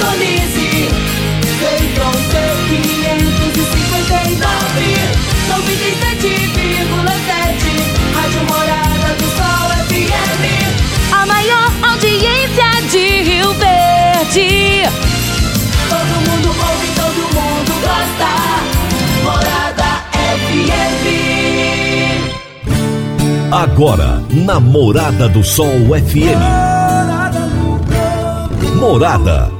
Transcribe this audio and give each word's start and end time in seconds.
sintonize. 0.00 0.88
Centron 1.60 2.12
C559, 2.30 4.80
97,7. 5.48 7.68
Rádio 8.14 8.42
Morada 8.48 9.08
do 9.18 9.26
Sol 9.36 9.68
FM. 9.88 10.42
A 11.12 11.20
maior 11.26 11.68
audiência 11.82 12.70
de 12.90 13.04
Rio 13.22 13.52
Verde. 13.54 14.48
Todo 15.88 16.14
mundo 16.30 16.48
ouve, 16.48 16.88
todo 16.96 17.22
mundo 17.34 17.72
gosta. 17.82 18.30
Morada 19.22 19.90
FM. 20.48 21.04
Agora, 23.52 24.10
na 24.30 24.58
Morada 24.60 25.28
do 25.28 25.42
Sol 25.44 25.94
FM. 25.94 26.40
Morada. 28.76 29.59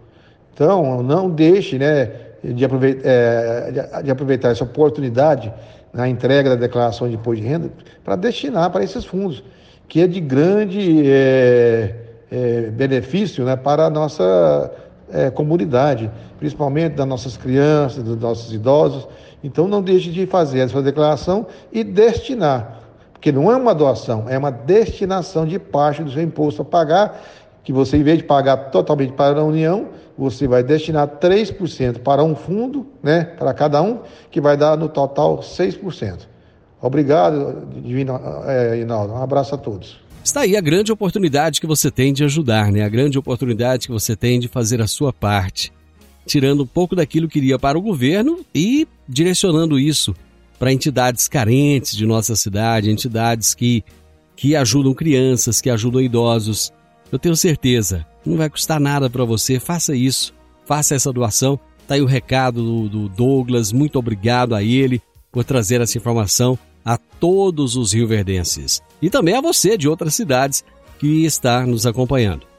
Então, 0.54 1.02
não 1.02 1.30
deixe 1.30 1.78
né, 1.80 2.12
de, 2.44 2.66
aproveitar, 2.66 3.02
é, 3.08 4.02
de 4.04 4.12
aproveitar 4.12 4.50
essa 4.50 4.64
oportunidade 4.64 5.54
na 5.94 6.08
entrega 6.08 6.52
da 6.52 6.56
declaração 6.56 7.08
de 7.08 7.16
imposto 7.16 7.42
de 7.42 7.48
renda 7.48 7.72
para 8.04 8.16
destinar 8.16 8.70
para 8.70 8.84
esses 8.84 9.06
fundos, 9.06 9.44
que 9.88 10.02
é 10.02 10.08
de 10.08 10.20
grande. 10.20 11.04
É, 11.06 12.06
é, 12.32 12.70
benefício 12.70 13.44
né, 13.44 13.56
para 13.56 13.86
a 13.86 13.90
nossa 13.90 14.72
é, 15.12 15.30
comunidade, 15.30 16.10
principalmente 16.38 16.94
das 16.94 17.08
nossas 17.08 17.36
crianças, 17.36 18.04
dos 18.04 18.18
nossos 18.18 18.54
idosos. 18.54 19.08
Então 19.44 19.68
não 19.68 19.82
deixe 19.82 20.12
de 20.12 20.26
fazer 20.26 20.60
essa 20.60 20.82
declaração 20.82 21.48
e 21.72 21.84
destinar, 21.84 22.82
porque 23.14 23.32
não 23.32 23.52
é 23.52 23.56
uma 23.56 23.74
doação, 23.74 24.26
é 24.28 24.38
uma 24.38 24.52
destinação 24.52 25.46
de 25.46 25.58
parte 25.58 26.04
do 26.04 26.12
seu 26.12 26.22
imposto 26.22 26.62
a 26.62 26.66
pagar, 26.66 27.22
que 27.64 27.74
você, 27.74 27.98
em 27.98 28.04
vez 28.04 28.18
de 28.18 28.24
pagar 28.24 28.72
totalmente 28.72 29.14
para 29.14 29.40
a 29.40 29.44
União, 29.44 29.88
você 30.20 30.48
vai 30.48 30.62
destinar 30.62 31.08
3% 31.08 32.00
para 32.00 32.22
um 32.24 32.36
fundo, 32.36 32.86
né, 33.02 33.24
para 33.24 33.54
cada 33.54 33.82
um, 33.82 34.00
que 34.30 34.42
vai 34.42 34.58
dar 34.58 34.78
no 34.78 34.90
total 34.90 35.40
6%. 35.40 36.28
Obrigado, 36.82 37.68
Divino 37.82 38.20
é, 38.46 38.80
Inaldo. 38.80 39.14
Um 39.14 39.24
abraço 39.24 39.56
a 39.56 39.58
todos. 39.58 40.00
Está 40.24 40.42
aí 40.42 40.58
a 40.58 40.62
grande 40.62 40.92
oportunidade 40.92 41.62
que 41.62 41.68
você 41.68 41.90
tem 41.90 42.12
de 42.14 42.24
ajudar, 42.24 42.72
né? 42.72 42.84
A 42.84 42.90
grande 42.90 43.18
oportunidade 43.18 43.88
que 43.88 43.94
você 43.94 44.16
tem 44.16 44.40
de 44.40 44.48
fazer 44.48 44.82
a 44.82 44.88
sua 44.88 45.12
parte. 45.12 45.72
tirando 46.26 46.64
um 46.64 46.68
pouco 46.68 46.96
daquilo 46.96 47.28
que 47.28 47.40
iria 47.40 47.58
para 47.58 47.78
o 47.78 47.82
governo 47.82 48.46
e 48.54 48.88
direcionando 49.08 49.80
isso 49.80 50.14
para 50.60 50.72
entidades 50.72 51.28
carentes 51.28 51.96
de 51.96 52.06
nossa 52.06 52.36
cidade, 52.36 52.92
entidades 52.92 53.56
que, 53.56 53.84
que 54.36 54.56
ajudam 54.56 54.94
crianças, 54.94 55.60
que 55.60 55.70
ajudam 55.70 56.02
idosos. 56.02 56.72
Eu 57.12 57.18
tenho 57.18 57.36
certeza, 57.36 58.06
não 58.26 58.38
vai 58.38 58.50
custar 58.50 58.80
nada 58.80 59.10
para 59.10 59.26
você, 59.26 59.60
faça 59.60 59.96
isso, 59.96 60.34
faça 60.66 60.96
essa 60.96 61.12
doação. 61.12 61.60
Tá 61.88 61.96
aí 61.96 62.02
o 62.02 62.06
recado 62.06 62.64
do, 62.64 62.90
do 62.90 63.10
Douglas, 63.10 63.72
muito 63.72 63.98
obrigado 63.98 64.54
a 64.54 64.64
ele 64.64 65.02
por 65.32 65.44
trazer 65.44 65.82
essa 65.82 65.98
informação 65.98 66.58
a 66.86 66.98
todos 66.98 67.76
os 67.76 67.94
rioverdenses 67.94 68.82
e 69.02 69.10
também 69.10 69.36
a 69.36 69.42
você 69.42 69.78
de 69.78 69.88
outras 69.88 70.16
cidades 70.16 70.64
que 71.00 71.26
está 71.26 71.66
nos 71.66 71.86
acompanhando. 71.86 72.50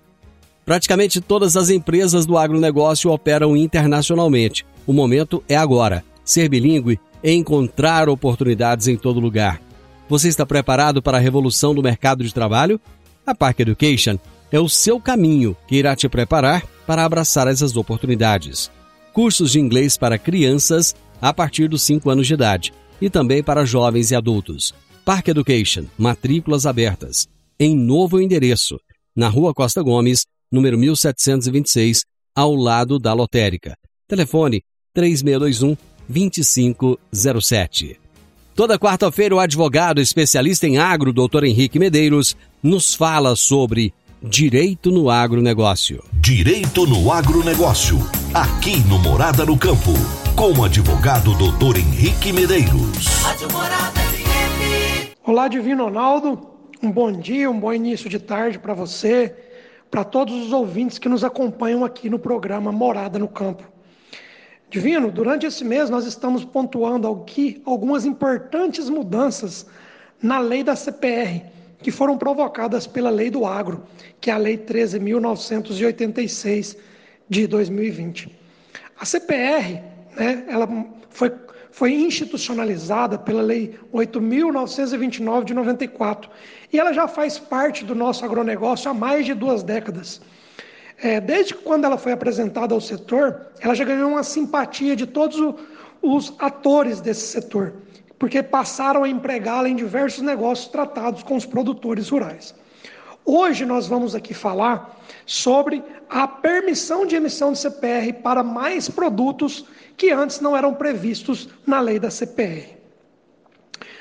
Praticamente 0.64 1.20
todas 1.20 1.56
as 1.56 1.68
empresas 1.70 2.24
do 2.24 2.38
agronegócio 2.38 3.10
operam 3.10 3.56
internacionalmente. 3.56 4.64
O 4.86 4.92
momento 4.92 5.42
é 5.48 5.56
agora. 5.56 6.04
Ser 6.24 6.48
bilíngue 6.48 7.00
encontrar 7.22 8.08
oportunidades 8.08 8.88
em 8.88 8.96
todo 8.96 9.20
lugar. 9.20 9.60
Você 10.08 10.28
está 10.28 10.46
preparado 10.46 11.02
para 11.02 11.18
a 11.18 11.20
revolução 11.20 11.74
do 11.74 11.82
mercado 11.82 12.24
de 12.24 12.32
trabalho? 12.32 12.80
A 13.26 13.34
Park 13.34 13.60
Education 13.60 14.18
é 14.50 14.58
o 14.58 14.68
seu 14.68 14.98
caminho 15.00 15.56
que 15.66 15.76
irá 15.76 15.94
te 15.94 16.08
preparar 16.08 16.64
para 16.86 17.04
abraçar 17.04 17.46
essas 17.46 17.76
oportunidades. 17.76 18.70
Cursos 19.12 19.52
de 19.52 19.60
inglês 19.60 19.98
para 19.98 20.18
crianças 20.18 20.94
a 21.20 21.34
partir 21.34 21.68
dos 21.68 21.82
5 21.82 22.08
anos 22.08 22.26
de 22.26 22.34
idade 22.34 22.72
e 23.00 23.10
também 23.10 23.42
para 23.42 23.64
jovens 23.64 24.10
e 24.10 24.16
adultos. 24.16 24.72
Park 25.04 25.28
Education, 25.28 25.84
matrículas 25.98 26.66
abertas. 26.66 27.26
Em 27.58 27.76
novo 27.76 28.20
endereço, 28.20 28.78
na 29.14 29.28
Rua 29.28 29.52
Costa 29.52 29.82
Gomes, 29.82 30.24
número 30.50 30.78
1726, 30.78 32.04
ao 32.34 32.54
lado 32.54 32.98
da 32.98 33.12
lotérica. 33.12 33.76
Telefone 34.06 34.62
3621 34.94 35.76
2507. 36.08 38.00
Toda 38.54 38.78
quarta-feira, 38.78 39.36
o 39.36 39.40
advogado 39.40 40.00
especialista 40.00 40.66
em 40.66 40.78
agro, 40.78 41.12
Dr. 41.12 41.44
Henrique 41.44 41.78
Medeiros, 41.78 42.36
nos 42.62 42.94
fala 42.94 43.36
sobre 43.36 43.94
direito 44.20 44.90
no 44.90 45.10
agronegócio. 45.10 46.02
Direito 46.12 46.86
no 46.86 47.12
agronegócio, 47.12 47.98
aqui 48.34 48.80
no 48.80 48.98
Morada 48.98 49.46
no 49.46 49.56
Campo 49.56 49.92
com 50.38 50.52
o 50.52 50.64
advogado 50.64 51.34
doutor 51.34 51.76
Henrique 51.76 52.32
Medeiros. 52.32 53.06
Olá, 55.26 55.48
Divino 55.48 55.82
Ronaldo. 55.86 56.48
Um 56.80 56.92
bom 56.92 57.10
dia, 57.10 57.50
um 57.50 57.58
bom 57.58 57.72
início 57.72 58.08
de 58.08 58.20
tarde 58.20 58.56
para 58.56 58.72
você, 58.72 59.34
para 59.90 60.04
todos 60.04 60.32
os 60.46 60.52
ouvintes 60.52 60.96
que 60.96 61.08
nos 61.08 61.24
acompanham 61.24 61.84
aqui 61.84 62.08
no 62.08 62.20
programa 62.20 62.70
Morada 62.70 63.18
no 63.18 63.26
Campo. 63.26 63.64
Divino, 64.70 65.10
durante 65.10 65.46
esse 65.46 65.64
mês 65.64 65.88
nós 65.88 66.04
estamos 66.04 66.44
pontuando 66.44 67.08
aqui 67.08 67.62
algumas 67.64 68.04
importantes 68.04 68.90
mudanças 68.90 69.64
na 70.22 70.38
lei 70.38 70.62
da 70.62 70.76
CPR, 70.76 71.42
que 71.82 71.90
foram 71.90 72.18
provocadas 72.18 72.86
pela 72.86 73.08
lei 73.08 73.30
do 73.30 73.46
agro, 73.46 73.82
que 74.20 74.30
é 74.30 74.34
a 74.34 74.36
lei 74.36 74.58
13.986 74.58 76.76
de 77.28 77.46
2020. 77.46 78.36
A 79.00 79.04
CPR 79.04 79.80
né, 80.16 80.44
ela 80.48 80.68
foi, 81.08 81.32
foi 81.70 81.92
institucionalizada 81.92 83.16
pela 83.16 83.40
Lei 83.40 83.78
8.929 83.94 85.44
de 85.44 85.54
94 85.54 86.28
e 86.72 86.78
ela 86.78 86.92
já 86.92 87.06
faz 87.06 87.38
parte 87.38 87.84
do 87.84 87.94
nosso 87.94 88.24
agronegócio 88.24 88.90
há 88.90 88.94
mais 88.94 89.24
de 89.24 89.34
duas 89.34 89.62
décadas. 89.62 90.20
É, 91.00 91.20
desde 91.20 91.54
quando 91.54 91.84
ela 91.84 91.96
foi 91.96 92.12
apresentada 92.12 92.74
ao 92.74 92.80
setor, 92.80 93.46
ela 93.60 93.74
já 93.74 93.84
ganhou 93.84 94.10
uma 94.10 94.24
simpatia 94.24 94.96
de 94.96 95.06
todos 95.06 95.54
os 96.02 96.34
atores 96.38 97.00
desse 97.00 97.26
setor, 97.26 97.74
porque 98.18 98.42
passaram 98.42 99.04
a 99.04 99.08
empregá-la 99.08 99.68
em 99.68 99.76
diversos 99.76 100.22
negócios 100.22 100.68
tratados 100.68 101.22
com 101.22 101.36
os 101.36 101.46
produtores 101.46 102.08
rurais. 102.08 102.54
Hoje 103.24 103.64
nós 103.64 103.86
vamos 103.86 104.14
aqui 104.14 104.34
falar 104.34 104.98
sobre 105.24 105.84
a 106.08 106.26
permissão 106.26 107.06
de 107.06 107.14
emissão 107.14 107.52
de 107.52 107.58
CPR 107.58 108.12
para 108.22 108.42
mais 108.42 108.88
produtos 108.88 109.66
que 109.96 110.10
antes 110.10 110.40
não 110.40 110.56
eram 110.56 110.74
previstos 110.74 111.48
na 111.66 111.78
lei 111.78 111.98
da 111.98 112.10
CPR. 112.10 112.77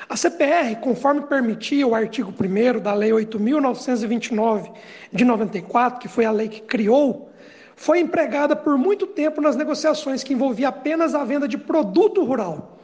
A 0.09 0.15
CPR, 0.15 0.77
conforme 0.79 1.21
permitia 1.21 1.85
o 1.85 1.93
artigo 1.93 2.31
1 2.31 2.79
da 2.79 2.93
Lei 2.93 3.11
8.929 3.11 4.71
de 5.11 5.25
94, 5.25 5.99
que 5.99 6.07
foi 6.07 6.23
a 6.23 6.31
lei 6.31 6.47
que 6.47 6.61
criou, 6.61 7.29
foi 7.75 7.99
empregada 7.99 8.55
por 8.55 8.77
muito 8.77 9.05
tempo 9.05 9.41
nas 9.41 9.57
negociações 9.57 10.23
que 10.23 10.33
envolvia 10.33 10.69
apenas 10.69 11.13
a 11.13 11.25
venda 11.25 11.45
de 11.45 11.57
produto 11.57 12.23
rural. 12.23 12.79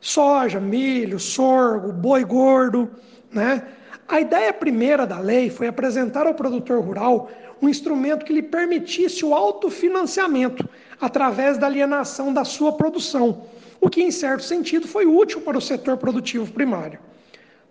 Soja, 0.00 0.60
milho, 0.60 1.18
sorgo, 1.18 1.92
boi 1.92 2.22
gordo, 2.24 2.90
né? 3.32 3.62
A 4.06 4.20
ideia 4.20 4.52
primeira 4.52 5.06
da 5.06 5.18
lei 5.18 5.48
foi 5.48 5.68
apresentar 5.68 6.26
ao 6.26 6.34
produtor 6.34 6.84
rural 6.84 7.30
um 7.60 7.68
instrumento 7.70 8.24
que 8.24 8.34
lhe 8.34 8.42
permitisse 8.42 9.24
o 9.24 9.34
autofinanciamento 9.34 10.68
através 11.00 11.56
da 11.56 11.66
alienação 11.66 12.32
da 12.32 12.44
sua 12.44 12.72
produção, 12.72 13.46
o 13.80 13.88
que, 13.88 14.02
em 14.02 14.10
certo 14.10 14.42
sentido, 14.42 14.86
foi 14.86 15.06
útil 15.06 15.40
para 15.40 15.58
o 15.58 15.60
setor 15.60 15.96
produtivo 15.96 16.50
primário. 16.52 16.98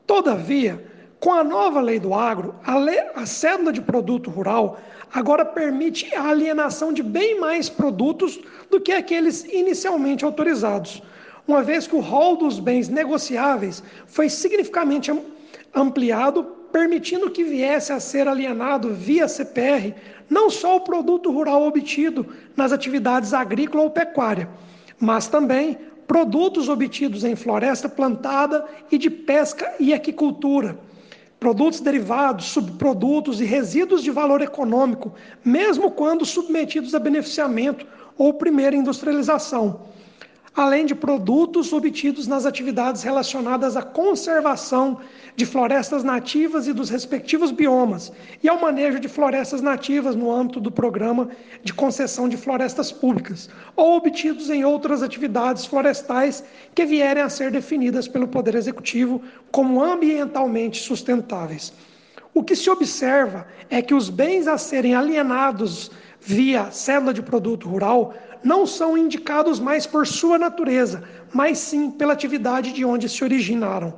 Todavia, 0.05 0.83
com 1.19 1.33
a 1.33 1.43
nova 1.43 1.81
lei 1.81 1.99
do 1.99 2.13
agro, 2.13 2.55
a, 2.63 2.77
lei, 2.77 2.99
a 3.15 3.25
cédula 3.25 3.73
de 3.73 3.81
produto 3.81 4.29
rural 4.29 4.79
agora 5.13 5.45
permite 5.45 6.13
a 6.13 6.29
alienação 6.29 6.91
de 6.91 7.01
bem 7.01 7.39
mais 7.39 7.69
produtos 7.69 8.39
do 8.69 8.79
que 8.79 8.91
aqueles 8.91 9.43
inicialmente 9.45 10.25
autorizados, 10.25 11.01
uma 11.47 11.63
vez 11.63 11.87
que 11.87 11.95
o 11.95 11.99
rol 11.99 12.35
dos 12.35 12.59
bens 12.59 12.89
negociáveis 12.89 13.83
foi 14.07 14.29
significativamente 14.29 15.11
ampliado, 15.73 16.43
permitindo 16.71 17.31
que 17.31 17.43
viesse 17.43 17.93
a 17.93 17.99
ser 17.99 18.27
alienado 18.27 18.93
via 18.93 19.27
CPR 19.27 19.93
não 20.29 20.49
só 20.49 20.77
o 20.77 20.81
produto 20.81 21.31
rural 21.31 21.63
obtido 21.63 22.25
nas 22.55 22.71
atividades 22.71 23.33
agrícola 23.33 23.83
ou 23.83 23.89
pecuária, 23.89 24.49
mas 24.99 25.27
também 25.27 25.77
produtos 26.07 26.69
obtidos 26.69 27.23
em 27.23 27.35
floresta 27.35 27.89
plantada 27.89 28.65
e 28.91 28.97
de 28.97 29.09
pesca 29.09 29.73
e 29.79 29.93
aquicultura, 29.93 30.77
produtos 31.39 31.79
derivados, 31.79 32.45
subprodutos 32.45 33.41
e 33.41 33.45
resíduos 33.45 34.03
de 34.03 34.11
valor 34.11 34.41
econômico, 34.41 35.13
mesmo 35.43 35.91
quando 35.91 36.25
submetidos 36.25 36.93
a 36.93 36.99
beneficiamento 36.99 37.85
ou 38.17 38.33
primeira 38.33 38.75
industrialização 38.75 39.94
além 40.55 40.85
de 40.85 40.95
produtos 40.95 41.73
obtidos 41.73 42.27
nas 42.27 42.45
atividades 42.45 43.03
relacionadas 43.03 43.75
à 43.75 43.81
conservação 43.81 44.99
de 45.35 45.45
florestas 45.45 46.01
nativas 46.01 46.65
e 46.65 46.71
dos 46.71 46.89
respectivos 46.89 47.51
biomas, 47.51 48.11
e 48.41 48.47
ao 48.47 48.61
manejo 48.61 48.97
de 48.99 49.09
florestas 49.09 49.61
nativas 49.61 50.15
no 50.15 50.31
âmbito 50.31 50.61
do 50.61 50.71
programa 50.71 51.29
de 51.61 51.73
concessão 51.73 52.29
de 52.29 52.37
florestas 52.37 52.89
públicas, 52.89 53.49
ou 53.75 53.97
obtidos 53.97 54.49
em 54.49 54.63
outras 54.63 55.03
atividades 55.03 55.65
florestais 55.65 56.41
que 56.73 56.85
vierem 56.85 57.23
a 57.23 57.29
ser 57.29 57.51
definidas 57.51 58.07
pelo 58.07 58.27
Poder 58.27 58.55
Executivo 58.55 59.21
como 59.51 59.83
ambientalmente 59.83 60.81
sustentáveis. 60.81 61.73
O 62.33 62.43
que 62.43 62.55
se 62.55 62.69
observa 62.69 63.45
é 63.69 63.81
que 63.81 63.93
os 63.93 64.09
bens 64.09 64.47
a 64.47 64.57
serem 64.57 64.95
alienados 64.95 65.91
via 66.21 66.71
célula 66.71 67.13
de 67.13 67.21
produto 67.21 67.67
rural 67.67 68.13
não 68.45 68.67
são 68.67 68.95
indicados 68.95 69.59
mais 69.59 69.87
por 69.87 70.05
sua 70.05 70.37
natureza, 70.37 71.03
mas 71.33 71.57
sim 71.57 71.89
pela 71.89 72.13
atividade 72.13 72.71
de 72.71 72.85
onde 72.85 73.09
se 73.09 73.23
originaram. 73.23 73.95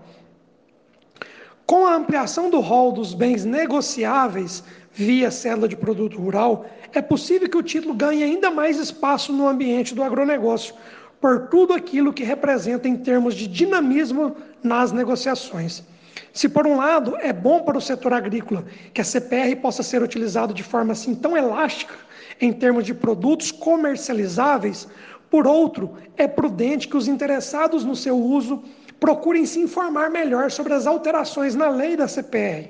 Com 1.65 1.85
a 1.85 1.95
ampliação 1.95 2.49
do 2.49 2.61
rol 2.61 2.93
dos 2.93 3.13
bens 3.13 3.43
negociáveis 3.43 4.63
via 4.93 5.29
célula 5.29 5.67
de 5.67 5.75
produto 5.75 6.17
rural, 6.17 6.65
é 6.93 7.01
possível 7.01 7.49
que 7.49 7.57
o 7.57 7.61
título 7.61 7.93
ganhe 7.93 8.23
ainda 8.23 8.49
mais 8.49 8.79
espaço 8.79 9.33
no 9.33 9.49
ambiente 9.49 9.93
do 9.93 10.01
agronegócio, 10.01 10.73
por 11.19 11.49
tudo 11.49 11.73
aquilo 11.73 12.13
que 12.13 12.23
representa 12.23 12.87
em 12.87 12.95
termos 12.95 13.35
de 13.35 13.47
dinamismo 13.47 14.37
nas 14.63 14.93
negociações. 14.93 15.83
Se, 16.31 16.47
por 16.47 16.65
um 16.65 16.77
lado, 16.77 17.17
é 17.17 17.33
bom 17.33 17.63
para 17.63 17.77
o 17.77 17.81
setor 17.81 18.13
agrícola 18.13 18.63
que 18.93 19.01
a 19.01 19.03
CPR 19.03 19.57
possa 19.57 19.83
ser 19.83 20.01
utilizado 20.01 20.53
de 20.53 20.63
forma 20.63 20.93
assim 20.93 21.13
tão 21.13 21.35
elástica 21.35 22.06
em 22.39 22.53
termos 22.53 22.83
de 22.83 22.93
produtos 22.93 23.51
comercializáveis, 23.51 24.87
por 25.29 25.45
outro, 25.45 25.97
é 26.15 26.27
prudente 26.27 26.87
que 26.87 26.97
os 26.97 27.07
interessados 27.07 27.83
no 27.83 27.95
seu 27.95 28.17
uso 28.17 28.63
procurem 28.99 29.45
se 29.45 29.59
informar 29.59 30.09
melhor 30.09 30.49
sobre 30.49 30.73
as 30.73 30.87
alterações 30.87 31.55
na 31.55 31.69
lei 31.69 31.95
da 31.95 32.07
CPR, 32.07 32.69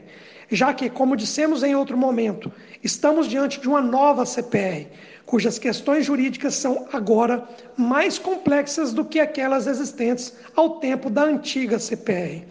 já 0.50 0.74
que, 0.74 0.90
como 0.90 1.16
dissemos 1.16 1.64
em 1.64 1.76
outro 1.76 1.98
momento, 1.98 2.52
estamos 2.84 3.28
diante 3.28 3.60
de 3.60 3.68
uma 3.68 3.82
nova 3.82 4.26
CPR, 4.26 4.88
cujas 5.26 5.60
questões 5.60 6.06
jurídicas 6.06 6.56
são 6.56 6.88
agora 6.92 7.48
mais 7.76 8.18
complexas 8.18 8.94
do 8.94 9.06
que 9.06 9.20
aquelas 9.20 9.68
existentes 9.68 10.34
ao 10.56 10.80
tempo 10.80 11.10
da 11.10 11.24
antiga 11.24 11.78
CPR. 11.78 12.46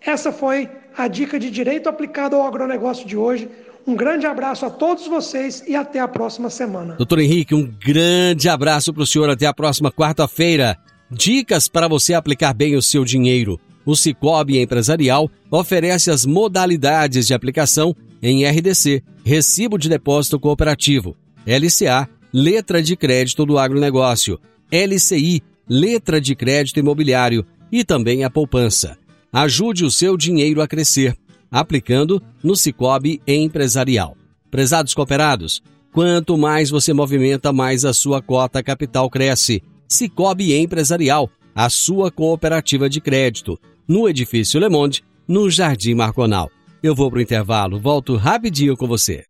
Essa 0.00 0.32
foi 0.32 0.68
a 0.96 1.06
dica 1.06 1.38
de 1.38 1.50
direito 1.50 1.88
aplicado 1.88 2.36
ao 2.36 2.46
agronegócio 2.46 3.06
de 3.06 3.16
hoje. 3.16 3.48
Um 3.88 3.96
grande 3.96 4.26
abraço 4.26 4.66
a 4.66 4.70
todos 4.70 5.06
vocês 5.06 5.64
e 5.66 5.74
até 5.74 5.98
a 5.98 6.06
próxima 6.06 6.50
semana. 6.50 6.96
Doutor 6.96 7.20
Henrique, 7.20 7.54
um 7.54 7.64
grande 7.82 8.46
abraço 8.46 8.92
para 8.92 9.02
o 9.02 9.06
senhor. 9.06 9.30
Até 9.30 9.46
a 9.46 9.54
próxima 9.54 9.90
quarta-feira. 9.90 10.76
Dicas 11.10 11.68
para 11.68 11.88
você 11.88 12.12
aplicar 12.12 12.52
bem 12.52 12.76
o 12.76 12.82
seu 12.82 13.02
dinheiro. 13.02 13.58
O 13.86 13.96
Cicobi 13.96 14.58
Empresarial 14.58 15.30
oferece 15.50 16.10
as 16.10 16.26
modalidades 16.26 17.26
de 17.26 17.32
aplicação 17.32 17.96
em 18.22 18.44
RDC, 18.44 19.02
Recibo 19.24 19.78
de 19.78 19.88
Depósito 19.88 20.38
Cooperativo, 20.38 21.16
LCA, 21.46 22.06
Letra 22.30 22.82
de 22.82 22.94
Crédito 22.94 23.46
do 23.46 23.58
Agronegócio, 23.58 24.38
LCI, 24.70 25.42
Letra 25.66 26.20
de 26.20 26.36
Crédito 26.36 26.78
Imobiliário 26.78 27.42
e 27.72 27.82
também 27.82 28.22
a 28.22 28.28
poupança. 28.28 28.98
Ajude 29.32 29.86
o 29.86 29.90
seu 29.90 30.14
dinheiro 30.14 30.60
a 30.60 30.68
crescer, 30.68 31.16
aplicando 31.50 32.22
no 32.42 32.54
Cicobi 32.54 33.20
Empresarial. 33.26 34.16
Prezados 34.50 34.94
cooperados, 34.94 35.62
quanto 35.92 36.36
mais 36.36 36.70
você 36.70 36.92
movimenta, 36.92 37.52
mais 37.52 37.84
a 37.84 37.92
sua 37.92 38.22
cota 38.22 38.62
capital 38.62 39.10
cresce. 39.10 39.62
Cicobi 39.86 40.54
Empresarial, 40.54 41.30
a 41.54 41.68
sua 41.68 42.10
cooperativa 42.10 42.88
de 42.88 43.00
crédito, 43.00 43.58
no 43.86 44.08
Edifício 44.08 44.60
Le 44.60 44.68
Monde, 44.68 45.02
no 45.26 45.50
Jardim 45.50 45.94
Marconal. 45.94 46.50
Eu 46.82 46.94
vou 46.94 47.10
pro 47.10 47.20
intervalo, 47.20 47.78
volto 47.78 48.16
rapidinho 48.16 48.76
com 48.76 48.86
você. 48.86 49.24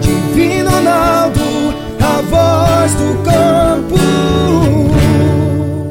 Divino 0.00 0.70
Ronaldo, 0.70 1.40
a 2.00 2.22
voz 2.22 2.94
do 2.94 3.24
campo. 3.24 3.97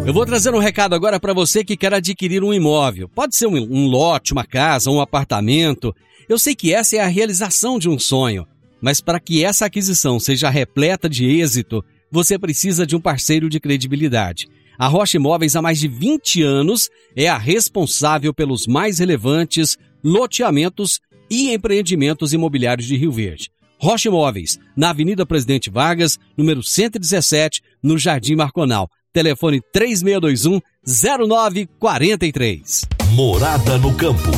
Eu 0.07 0.13
vou 0.13 0.25
trazer 0.25 0.55
um 0.55 0.59
recado 0.59 0.95
agora 0.95 1.19
para 1.19 1.33
você 1.33 1.65
que 1.65 1.75
quer 1.75 1.93
adquirir 1.93 2.41
um 2.41 2.53
imóvel. 2.53 3.09
Pode 3.09 3.35
ser 3.35 3.45
um, 3.45 3.57
um 3.57 3.87
lote, 3.87 4.31
uma 4.31 4.45
casa, 4.45 4.89
um 4.89 5.01
apartamento. 5.01 5.93
Eu 6.29 6.39
sei 6.39 6.55
que 6.55 6.73
essa 6.73 6.95
é 6.95 7.01
a 7.01 7.07
realização 7.07 7.77
de 7.77 7.89
um 7.89 7.99
sonho, 7.99 8.47
mas 8.81 9.01
para 9.01 9.19
que 9.19 9.43
essa 9.43 9.65
aquisição 9.65 10.17
seja 10.17 10.49
repleta 10.49 11.09
de 11.09 11.25
êxito, 11.25 11.83
você 12.09 12.39
precisa 12.39 12.87
de 12.87 12.95
um 12.95 13.01
parceiro 13.01 13.49
de 13.49 13.59
credibilidade. 13.59 14.47
A 14.79 14.87
Rocha 14.87 15.17
Imóveis, 15.17 15.57
há 15.57 15.61
mais 15.61 15.77
de 15.77 15.89
20 15.89 16.41
anos, 16.41 16.89
é 17.13 17.27
a 17.27 17.37
responsável 17.37 18.33
pelos 18.33 18.65
mais 18.65 18.99
relevantes 18.99 19.75
loteamentos 20.01 21.01
e 21.29 21.53
empreendimentos 21.53 22.31
imobiliários 22.31 22.87
de 22.87 22.95
Rio 22.95 23.11
Verde. 23.11 23.49
Rocha 23.77 24.07
Imóveis, 24.07 24.57
na 24.73 24.91
Avenida 24.91 25.25
Presidente 25.25 25.69
Vargas, 25.69 26.17
número 26.37 26.63
117, 26.63 27.61
no 27.83 27.97
Jardim 27.97 28.35
Marconal. 28.35 28.89
Telefone 29.17 29.59
3621 29.73 30.61
0943. 30.85 32.85
Morada 33.13 33.79
no 33.79 33.91
campo. 33.95 34.29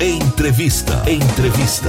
Entrevista. 0.00 1.02
Entrevista. 1.10 1.88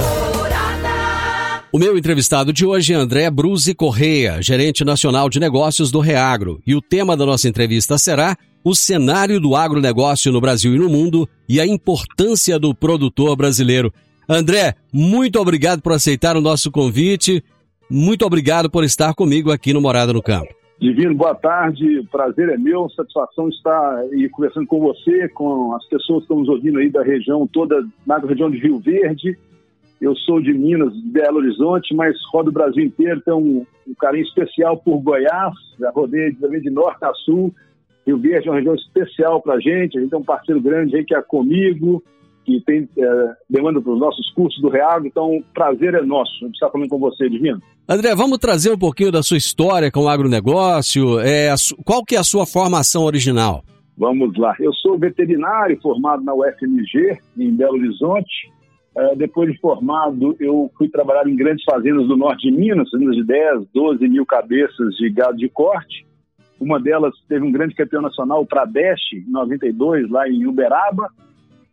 O 1.70 1.78
meu 1.78 1.96
entrevistado 1.96 2.52
de 2.52 2.66
hoje 2.66 2.92
é 2.92 2.96
André 2.96 3.30
Bruzi 3.30 3.72
Correia, 3.72 4.42
gerente 4.42 4.84
nacional 4.84 5.30
de 5.30 5.38
negócios 5.38 5.92
do 5.92 6.00
Reagro, 6.00 6.60
e 6.66 6.74
o 6.74 6.82
tema 6.82 7.16
da 7.16 7.24
nossa 7.24 7.48
entrevista 7.48 7.96
será 7.98 8.36
o 8.64 8.74
cenário 8.74 9.38
do 9.38 9.54
agronegócio 9.54 10.32
no 10.32 10.40
Brasil 10.40 10.74
e 10.74 10.78
no 10.80 10.88
mundo 10.88 11.28
e 11.48 11.60
a 11.60 11.66
importância 11.68 12.58
do 12.58 12.74
produtor 12.74 13.36
brasileiro. 13.36 13.94
André, 14.28 14.74
muito 14.92 15.38
obrigado 15.38 15.80
por 15.80 15.92
aceitar 15.92 16.36
o 16.36 16.40
nosso 16.40 16.68
convite. 16.72 17.44
Muito 17.88 18.26
obrigado 18.26 18.68
por 18.68 18.82
estar 18.82 19.14
comigo 19.14 19.52
aqui 19.52 19.72
no 19.72 19.80
Morada 19.80 20.12
no 20.12 20.20
Campo. 20.20 20.58
Divino, 20.80 21.14
boa 21.14 21.34
tarde. 21.34 22.02
Prazer 22.10 22.48
é 22.48 22.56
meu, 22.56 22.88
satisfação 22.88 23.50
estar 23.50 23.96
aí 23.98 24.26
conversando 24.30 24.66
com 24.66 24.80
você, 24.80 25.28
com 25.28 25.74
as 25.74 25.86
pessoas 25.86 26.20
que 26.20 26.24
estão 26.24 26.38
nos 26.38 26.48
ouvindo 26.48 26.78
aí 26.78 26.88
da 26.88 27.02
região 27.02 27.46
toda, 27.46 27.86
na 28.06 28.16
região 28.16 28.50
de 28.50 28.56
Rio 28.56 28.78
Verde. 28.78 29.36
Eu 30.00 30.16
sou 30.16 30.40
de 30.40 30.54
Minas, 30.54 30.94
de 30.94 31.06
Belo 31.10 31.36
Horizonte, 31.36 31.94
mas 31.94 32.16
rodo 32.32 32.48
o 32.48 32.52
Brasil 32.52 32.82
inteiro, 32.82 33.20
tenho 33.20 33.36
um, 33.36 33.66
um 33.86 33.94
carinho 34.00 34.24
especial 34.24 34.78
por 34.78 35.02
Goiás, 35.02 35.52
já 35.78 35.90
rodei 35.90 36.32
também 36.32 36.62
de 36.62 36.70
norte 36.70 37.04
a 37.04 37.12
sul. 37.12 37.54
Rio 38.06 38.16
Verde 38.16 38.48
é 38.48 38.50
uma 38.50 38.56
região 38.56 38.74
especial 38.74 39.42
para 39.42 39.56
a 39.56 39.60
gente, 39.60 39.98
a 39.98 40.00
gente 40.00 40.08
tem 40.08 40.18
um 40.18 40.24
parceiro 40.24 40.62
grande 40.62 40.96
aí 40.96 41.04
que 41.04 41.14
é 41.14 41.20
comigo, 41.20 42.02
que 42.58 42.64
tem 42.64 42.88
é, 42.98 43.34
demanda 43.48 43.80
para 43.80 43.92
os 43.92 44.00
nossos 44.00 44.30
cursos 44.32 44.60
do 44.60 44.68
Real, 44.68 45.04
então 45.04 45.42
prazer 45.54 45.94
é 45.94 46.02
nosso 46.02 46.46
estar 46.46 46.70
falando 46.70 46.88
com 46.88 46.98
você, 46.98 47.28
Divino. 47.28 47.60
André, 47.88 48.14
vamos 48.14 48.38
trazer 48.38 48.72
um 48.72 48.78
pouquinho 48.78 49.12
da 49.12 49.22
sua 49.22 49.36
história 49.36 49.90
com 49.90 50.00
o 50.00 50.08
agronegócio. 50.08 51.20
É, 51.20 51.54
qual 51.84 52.04
que 52.04 52.16
é 52.16 52.18
a 52.18 52.24
sua 52.24 52.46
formação 52.46 53.04
original? 53.04 53.62
Vamos 53.96 54.36
lá. 54.38 54.54
Eu 54.58 54.72
sou 54.74 54.98
veterinário 54.98 55.78
formado 55.82 56.24
na 56.24 56.32
UFMG, 56.34 57.18
em 57.38 57.54
Belo 57.54 57.74
Horizonte. 57.74 58.50
Uh, 58.96 59.14
depois 59.16 59.52
de 59.52 59.58
formado, 59.60 60.34
eu 60.40 60.70
fui 60.76 60.88
trabalhar 60.88 61.28
em 61.28 61.36
grandes 61.36 61.64
fazendas 61.64 62.08
do 62.08 62.16
norte 62.16 62.50
de 62.50 62.56
Minas, 62.56 62.90
fazendas 62.90 63.16
de 63.16 63.24
10, 63.24 63.66
12 63.72 64.08
mil 64.08 64.26
cabeças 64.26 64.94
de 64.96 65.10
gado 65.10 65.36
de 65.36 65.48
corte. 65.48 66.06
Uma 66.58 66.78
delas 66.78 67.14
teve 67.28 67.44
um 67.44 67.52
grande 67.52 67.74
campeão 67.74 68.02
nacional, 68.02 68.42
o 68.42 68.46
Pradeste, 68.46 69.16
em 69.16 69.30
92, 69.30 70.10
lá 70.10 70.28
em 70.28 70.46
Uberaba. 70.46 71.08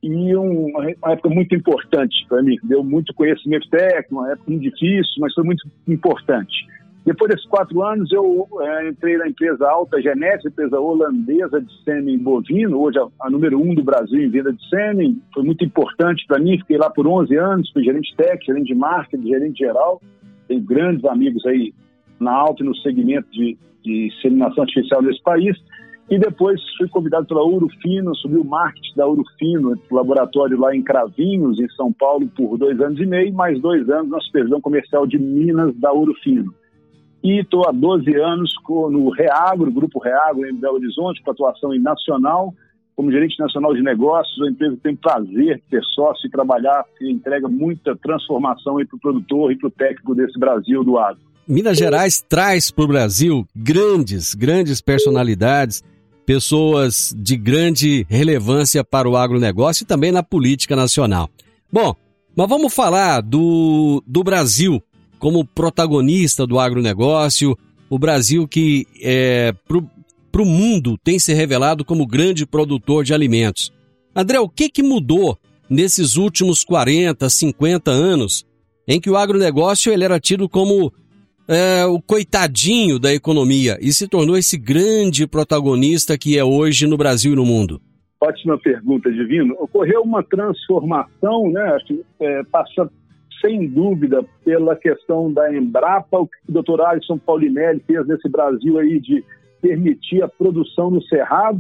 E 0.02 0.36
um, 0.36 0.68
uma 0.68 1.12
época 1.12 1.30
muito 1.30 1.56
importante 1.56 2.26
para 2.30 2.42
mim. 2.44 2.58
Deu 2.64 2.84
muito 2.84 3.14
conhecimento 3.14 3.68
técnico, 3.70 4.16
uma 4.16 4.32
época 4.32 4.52
muito 4.52 4.64
difícil, 4.64 5.14
mas 5.20 5.34
foi 5.34 5.44
muito 5.44 5.68
importante. 5.88 6.68
Depois 7.08 7.32
desses 7.32 7.48
quatro 7.48 7.82
anos, 7.84 8.12
eu 8.12 8.46
é, 8.60 8.90
entrei 8.90 9.18
na 9.18 9.30
empresa 9.30 9.66
Alta 9.66 10.02
Genética, 10.02 10.50
empresa 10.50 10.78
holandesa 10.78 11.62
de 11.62 11.84
sêmen 11.86 12.20
bovino, 12.20 12.82
hoje 12.82 13.00
a, 13.00 13.08
a, 13.22 13.30
número 13.30 13.58
um 13.58 13.74
do 13.74 13.82
Brasil 13.82 14.22
em 14.22 14.30
venda 14.30 14.52
de 14.52 14.70
sêmen. 14.70 15.22
Foi 15.34 15.42
muito 15.42 15.64
importante 15.64 16.26
para 16.28 16.38
mim, 16.38 16.58
fiquei 16.58 16.78
lá 16.78 16.90
por 16.90 17.08
11 17.08 17.34
anos, 17.38 17.72
fui 17.72 17.82
gerente 17.82 18.14
técnico, 18.18 18.48
gerente 18.48 18.68
de 18.68 18.76
marketing, 18.76 19.26
gerente 19.26 19.58
geral. 19.58 20.02
Tenho 20.50 20.62
grandes 20.62 21.06
amigos 21.06 21.46
aí 21.46 21.74
na 22.20 22.34
Alta 22.34 22.62
e 22.62 22.66
no 22.66 22.76
segmento 22.76 23.32
de, 23.32 23.58
de 23.86 24.12
artificial 24.60 25.02
nesse 25.02 25.24
país. 25.24 25.58
E 26.10 26.18
depois 26.18 26.62
fui 26.78 26.88
convidado 26.88 27.26
pela 27.26 27.44
Urufino, 27.44 28.16
subi 28.16 28.38
o 28.38 28.46
marketing 28.46 28.96
da 28.96 29.08
Urufino, 29.08 29.78
laboratório 29.92 30.58
lá 30.58 30.74
em 30.74 30.82
Cravinhos, 30.82 31.60
em 31.60 31.70
São 31.72 31.92
Paulo, 31.92 32.28
por 32.30 32.58
dois 32.58 32.80
anos 32.80 33.00
e 33.00 33.06
meio, 33.06 33.34
mais 33.34 33.60
dois 33.60 33.90
anos 33.90 34.10
na 34.10 34.22
supervisão 34.22 34.62
comercial 34.62 35.06
de 35.06 35.20
Minas 35.20 35.76
da 35.76 35.94
Urufino. 35.94 36.54
E 37.22 37.42
estou 37.42 37.68
há 37.68 37.72
12 37.74 38.16
anos 38.16 38.54
no 38.90 39.10
Reagro, 39.10 39.72
Grupo 39.72 40.00
Reagro 40.00 40.48
em 40.48 40.56
Belo 40.56 40.76
Horizonte, 40.76 41.22
com 41.22 41.32
atuação 41.32 41.74
em 41.74 41.80
nacional, 41.80 42.54
como 42.98 43.12
gerente 43.12 43.38
nacional 43.38 43.76
de 43.76 43.84
negócios, 43.84 44.42
a 44.42 44.50
empresa 44.50 44.76
tem 44.82 44.96
prazer 44.96 45.58
de 45.58 45.64
ter 45.70 45.84
sócio 45.94 46.26
e 46.28 46.32
trabalhar 46.32 46.84
e 47.00 47.12
entrega 47.12 47.48
muita 47.48 47.96
transformação 47.96 48.78
para 48.78 48.96
o 48.96 49.00
produtor 49.00 49.52
e 49.52 49.56
para 49.56 49.68
o 49.68 49.72
técnico 49.72 50.16
desse 50.16 50.40
Brasil 50.40 50.84
do 50.84 50.98
agro. 50.98 51.22
Minas 51.48 51.78
Gerais 51.78 52.22
traz 52.22 52.72
para 52.72 52.84
o 52.84 52.88
Brasil 52.88 53.46
grandes, 53.56 54.34
grandes 54.34 54.82
personalidades, 54.82 55.84
pessoas 56.28 57.16
de 57.18 57.38
grande 57.38 58.06
relevância 58.10 58.84
para 58.84 59.10
o 59.10 59.16
agronegócio 59.16 59.84
e 59.84 59.88
também 59.88 60.12
na 60.12 60.22
política 60.22 60.76
nacional. 60.76 61.30
Bom, 61.72 61.96
mas 62.36 62.50
vamos 62.50 62.74
falar 62.74 63.22
do, 63.22 64.04
do 64.06 64.26
Brasil 64.26 64.84
como 65.18 65.46
protagonista 65.46 66.46
do 66.46 66.60
agronegócio, 66.60 67.58
o 67.90 67.98
Brasil 67.98 68.46
que 68.46 68.86
é, 69.02 69.56
para 70.30 70.42
o 70.42 70.46
mundo 70.46 70.98
tem 71.02 71.18
se 71.18 71.34
revelado 71.34 71.86
como 71.86 72.06
grande 72.06 72.46
produtor 72.46 73.06
de 73.06 73.14
alimentos. 73.14 73.72
André, 74.14 74.38
o 74.38 74.50
que, 74.50 74.70
que 74.70 74.84
mudou 74.84 75.38
nesses 75.70 76.18
últimos 76.18 76.66
40, 76.66 77.30
50 77.30 77.90
anos 77.90 78.46
em 78.86 79.00
que 79.00 79.10
o 79.10 79.16
agronegócio 79.16 79.94
ele 79.94 80.04
era 80.04 80.20
tido 80.20 80.50
como 80.50 80.92
é, 81.48 81.86
o 81.86 82.02
coitadinho 82.02 83.00
da 83.00 83.14
economia 83.14 83.78
e 83.82 83.92
se 83.94 84.08
tornou 84.08 84.38
esse 84.38 84.58
grande 84.58 85.26
protagonista 85.26 86.18
que 86.18 86.38
é 86.38 86.44
hoje 86.44 86.88
no 86.88 86.98
Brasil 86.98 87.34
e 87.34 87.36
no 87.36 87.46
mundo? 87.46 87.82
Ótima 88.20 88.58
pergunta, 88.58 89.12
Divino. 89.12 89.56
Ocorreu 89.60 90.02
uma 90.02 90.24
transformação, 90.24 91.52
né? 91.52 91.78
É, 92.20 92.44
passa 92.52 92.90
sem 93.40 93.68
dúvida, 93.68 94.26
pela 94.44 94.76
questão 94.76 95.32
da 95.32 95.56
Embrapa, 95.56 96.18
o 96.18 96.28
que 96.28 96.38
o 96.50 96.52
doutor 96.52 96.82
Alisson 96.82 97.20
Paulinelli 97.20 97.80
fez 97.86 98.08
nesse 98.08 98.28
Brasil 98.28 98.80
aí 98.80 99.00
de 99.00 99.24
permitir 99.62 100.24
a 100.24 100.28
produção 100.28 100.90
no 100.90 101.02
Cerrado. 101.04 101.60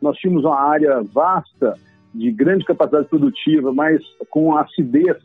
Nós 0.00 0.16
tínhamos 0.16 0.44
uma 0.44 0.58
área 0.58 1.02
vasta, 1.02 1.74
de 2.14 2.30
grande 2.32 2.64
capacidade 2.64 3.08
produtiva, 3.08 3.72
mas 3.72 4.00
com 4.30 4.56
acidez 4.56 5.16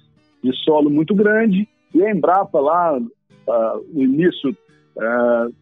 de 0.44 0.54
solo 0.64 0.90
muito 0.90 1.16
grande, 1.16 1.68
e 1.96 2.04
a 2.04 2.12
Embrapa 2.12 2.60
lá, 2.60 3.00
uh, 3.48 3.86
no 3.94 4.04
início, 4.04 4.52
uh, 4.52 5.54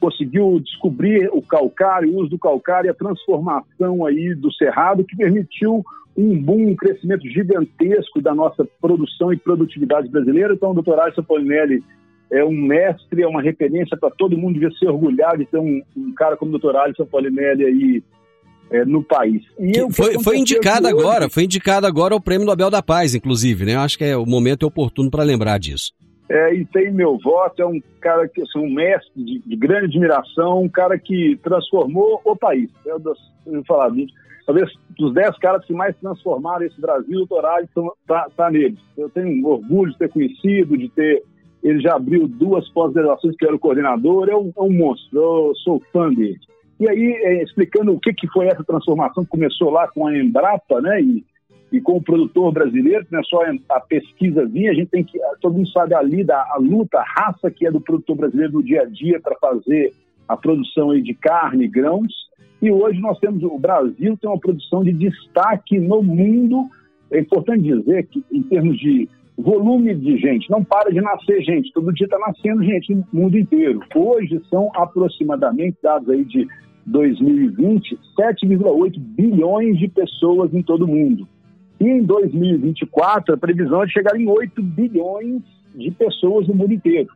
conseguiu 0.00 0.60
descobrir 0.60 1.28
o 1.32 1.42
calcário, 1.42 2.10
o 2.10 2.18
uso 2.20 2.30
do 2.30 2.38
calcário 2.38 2.88
e 2.88 2.90
a 2.90 2.94
transformação 2.94 4.04
aí 4.06 4.34
do 4.34 4.52
cerrado 4.52 5.04
que 5.04 5.16
permitiu 5.16 5.84
um 6.16 6.40
boom, 6.40 6.70
um 6.70 6.76
crescimento 6.76 7.28
gigantesco 7.28 8.20
da 8.22 8.34
nossa 8.34 8.66
produção 8.80 9.32
e 9.32 9.36
produtividade 9.36 10.08
brasileira. 10.08 10.54
Então, 10.54 10.70
o 10.70 10.74
doutor 10.74 10.98
Alisson 10.98 11.22
Polinelli 11.22 11.82
é 12.30 12.44
um 12.44 12.52
mestre, 12.52 13.22
é 13.22 13.28
uma 13.28 13.42
referência 13.42 13.96
para 13.96 14.10
todo 14.10 14.36
mundo, 14.36 14.54
devia 14.54 14.70
ser 14.78 14.88
orgulhado 14.88 15.38
de 15.38 15.46
ter 15.46 15.58
um, 15.58 15.82
um 15.96 16.12
cara 16.14 16.36
como 16.36 16.48
o 16.48 16.58
doutor 16.58 16.76
Alisson 16.76 17.04
Polinelli 17.04 17.64
aí 17.64 18.02
é, 18.70 18.84
no 18.84 19.02
país. 19.02 19.42
Eu, 19.58 19.90
foi, 19.90 20.18
foi 20.22 20.38
indicado 20.38 20.88
agora, 20.88 21.28
foi 21.28 21.44
indicado 21.44 21.86
agora 21.86 22.16
o 22.16 22.20
Prêmio 22.20 22.46
Nobel 22.46 22.70
da 22.70 22.82
Paz, 22.82 23.14
inclusive, 23.14 23.64
né? 23.64 23.74
Eu 23.74 23.80
acho 23.80 23.98
que 23.98 24.04
é 24.04 24.16
o 24.16 24.26
momento 24.26 24.64
é 24.64 24.66
oportuno 24.66 25.10
para 25.10 25.22
lembrar 25.22 25.58
disso. 25.58 25.92
É, 26.28 26.54
e 26.54 26.64
tem 26.64 26.92
meu 26.92 27.16
voto, 27.18 27.62
é 27.62 27.66
um 27.66 27.80
cara 28.00 28.26
que 28.26 28.42
assim, 28.42 28.58
um 28.58 28.72
mestre 28.72 29.10
de, 29.14 29.38
de, 29.38 29.56
grande 29.56 29.86
admiração, 29.86 30.62
um 30.62 30.68
cara 30.68 30.98
que 30.98 31.38
transformou 31.42 32.20
o 32.24 32.34
país. 32.34 32.68
É 32.84 32.90
eu, 32.90 33.00
eu 33.46 33.64
falar, 33.64 33.92
talvez 34.44 34.68
dos 34.98 35.14
dez 35.14 35.36
caras 35.38 35.64
que 35.64 35.72
mais 35.72 35.96
transformaram 35.98 36.66
esse 36.66 36.80
Brasil, 36.80 37.20
o 37.20 37.26
Torales 37.26 37.68
está 37.68 38.26
tá 38.36 38.50
neles. 38.50 38.78
Eu 38.98 39.08
tenho 39.08 39.46
orgulho 39.46 39.92
de 39.92 39.98
ter 39.98 40.08
conhecido, 40.08 40.76
de 40.76 40.88
ter. 40.88 41.22
Ele 41.62 41.80
já 41.80 41.94
abriu 41.94 42.26
duas 42.26 42.68
pós-graduações 42.70 43.36
que 43.36 43.44
era 43.44 43.54
o 43.54 43.58
coordenador, 43.58 44.28
é 44.28 44.36
um, 44.36 44.52
é 44.56 44.62
um 44.62 44.72
monstro, 44.72 45.18
eu 45.18 45.52
sou 45.56 45.82
fã 45.92 46.12
dele. 46.12 46.38
E 46.78 46.88
aí, 46.88 47.12
é, 47.22 47.42
explicando 47.42 47.92
o 47.92 48.00
que, 48.00 48.12
que 48.12 48.28
foi 48.28 48.46
essa 48.46 48.62
transformação 48.62 49.24
começou 49.24 49.70
lá 49.70 49.88
com 49.88 50.06
a 50.06 50.16
Embrapa, 50.16 50.80
né? 50.80 51.00
E, 51.00 51.24
e 51.76 51.80
com 51.80 51.98
o 51.98 52.02
produtor 52.02 52.52
brasileiro, 52.52 53.04
que 53.04 53.12
não 53.12 53.20
é 53.20 53.24
só 53.24 53.40
a 53.68 53.80
pesquisazinha, 53.80 54.70
a 54.70 54.74
gente 54.74 54.88
tem 54.88 55.04
que, 55.04 55.18
todo 55.40 55.54
mundo 55.54 55.68
sabe 55.70 55.94
ali 55.94 56.24
da 56.24 56.40
a 56.50 56.56
luta, 56.58 56.98
a 56.98 57.04
raça 57.04 57.50
que 57.50 57.66
é 57.66 57.70
do 57.70 57.80
produtor 57.80 58.16
brasileiro 58.16 58.54
no 58.54 58.62
dia 58.62 58.82
a 58.82 58.84
dia 58.86 59.20
para 59.20 59.36
fazer 59.36 59.92
a 60.26 60.36
produção 60.36 60.98
de 61.00 61.14
carne, 61.14 61.68
grãos. 61.68 62.12
E 62.62 62.70
hoje 62.70 62.98
nós 63.00 63.18
temos, 63.18 63.42
o 63.42 63.58
Brasil 63.58 64.16
tem 64.16 64.30
uma 64.30 64.40
produção 64.40 64.82
de 64.82 64.92
destaque 64.92 65.78
no 65.78 66.02
mundo. 66.02 66.64
É 67.10 67.20
importante 67.20 67.62
dizer 67.62 68.06
que, 68.06 68.24
em 68.32 68.42
termos 68.42 68.78
de 68.78 69.08
volume 69.36 69.94
de 69.94 70.16
gente, 70.16 70.50
não 70.50 70.64
para 70.64 70.90
de 70.90 71.00
nascer 71.00 71.42
gente, 71.42 71.70
todo 71.72 71.92
dia 71.92 72.06
está 72.06 72.18
nascendo 72.18 72.64
gente 72.64 72.94
no 72.94 73.04
mundo 73.12 73.38
inteiro. 73.38 73.80
Hoje 73.94 74.40
são 74.48 74.70
aproximadamente, 74.74 75.76
dados 75.82 76.08
aí 76.08 76.24
de 76.24 76.48
2020, 76.86 77.98
7,8 78.18 78.98
bilhões 78.98 79.78
de 79.78 79.88
pessoas 79.88 80.54
em 80.54 80.62
todo 80.62 80.86
o 80.86 80.88
mundo. 80.88 81.28
E 81.80 81.84
em 81.84 82.02
2024, 82.02 83.34
a 83.34 83.38
previsão 83.38 83.82
é 83.82 83.88
chegar 83.88 84.18
em 84.18 84.28
8 84.28 84.62
bilhões 84.62 85.42
de 85.74 85.90
pessoas 85.90 86.48
no 86.48 86.54
mundo 86.54 86.72
inteiro. 86.72 87.10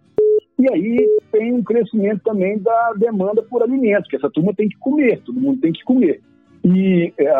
E 0.58 0.70
aí 0.70 1.08
tem 1.32 1.54
um 1.54 1.62
crescimento 1.62 2.20
também 2.22 2.58
da 2.58 2.92
demanda 2.92 3.42
por 3.42 3.62
alimentos, 3.62 4.08
que 4.08 4.16
essa 4.16 4.28
turma 4.28 4.52
tem 4.54 4.68
que 4.68 4.76
comer, 4.76 5.20
todo 5.22 5.40
mundo 5.40 5.60
tem 5.60 5.72
que 5.72 5.82
comer. 5.82 6.20
E 6.62 7.12
é, 7.16 7.32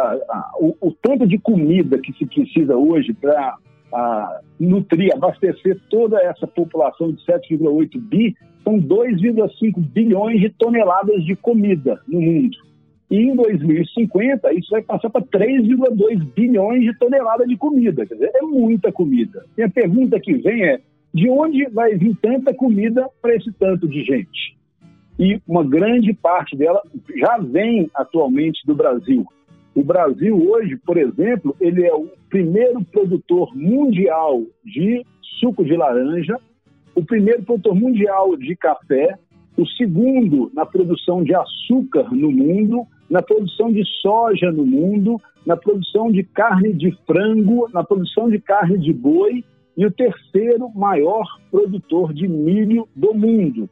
o, 0.59 0.75
o, 0.81 0.93
tanto 1.03 1.27
de 1.27 1.39
comida 1.39 1.99
que 1.99 2.13
se 2.15 2.25
precisa 2.25 2.75
hoje 2.75 3.13
para 3.13 3.59
nutrir, 4.59 5.13
abastecer 5.13 5.79
toda 5.91 6.19
essa 6.23 6.47
população 6.47 7.13
de 7.13 7.23
7,8 7.27 8.01
bi, 8.01 8.35
são 8.65 8.79
2,5 8.79 9.79
bilhões 9.79 10.41
de 10.41 10.49
toneladas 10.51 11.23
de 11.25 11.37
comida 11.37 12.01
no 12.09 12.21
mundo. 12.21 12.57
E 13.11 13.17
em 13.17 13.35
2050, 13.35 14.53
isso 14.55 14.71
vai 14.71 14.83
passar 14.83 15.11
para 15.11 15.23
3,2 15.23 16.25
bilhões 16.35 16.83
de 16.83 16.97
toneladas 16.97 17.49
de 17.49 17.57
comida. 17.57 18.07
Quer 18.07 18.15
dizer, 18.15 18.31
é 18.35 18.43
muita 18.43 18.93
comida. 18.93 19.45
E 19.59 19.63
a 19.63 19.69
pergunta 19.69 20.21
que 20.21 20.35
vem 20.35 20.65
é: 20.65 20.81
de 21.13 21.29
onde 21.29 21.69
vai 21.71 21.97
vir 21.97 22.17
tanta 22.23 22.55
comida 22.55 23.09
para 23.21 23.35
esse 23.35 23.53
tanto 23.53 23.89
de 23.89 24.05
gente? 24.05 24.57
E 25.19 25.41
uma 25.47 25.65
grande 25.65 26.15
parte 26.15 26.57
dela 26.57 26.81
já 27.17 27.37
vem 27.39 27.91
atualmente 27.95 28.65
do 28.65 28.75
Brasil. 28.75 29.27
O 29.75 29.83
Brasil 29.83 30.51
hoje, 30.51 30.77
por 30.77 30.97
exemplo, 30.97 31.55
ele 31.61 31.85
é 31.85 31.93
o 31.93 32.09
primeiro 32.29 32.83
produtor 32.85 33.55
mundial 33.57 34.43
de 34.65 35.05
suco 35.41 35.65
de 35.65 35.77
laranja, 35.77 36.39
o 36.95 37.05
primeiro 37.05 37.43
produtor 37.43 37.75
mundial 37.75 38.37
de 38.37 38.55
café, 38.57 39.19
o 39.57 39.67
segundo 39.67 40.51
na 40.55 40.65
produção 40.65 41.23
de 41.23 41.35
açúcar 41.35 42.15
no 42.15 42.31
mundo, 42.31 42.87
na 43.11 43.21
produção 43.21 43.73
de 43.73 43.83
soja 44.01 44.53
no 44.53 44.65
mundo, 44.65 45.21
na 45.45 45.57
produção 45.57 46.13
de 46.13 46.23
carne 46.23 46.73
de 46.73 46.97
frango, 47.07 47.69
na 47.75 47.83
produção 47.83 48.31
de 48.31 48.39
carne 48.39 48.79
de 48.79 48.93
boi 48.93 49.45
e 49.77 49.85
o 49.85 49.91
terceiro 49.91 50.71
maior 50.75 51.27
produtor 51.51 52.15
de 52.15 52.29
milho 52.29 52.87
do 52.95 53.13
mundo. 53.13 53.69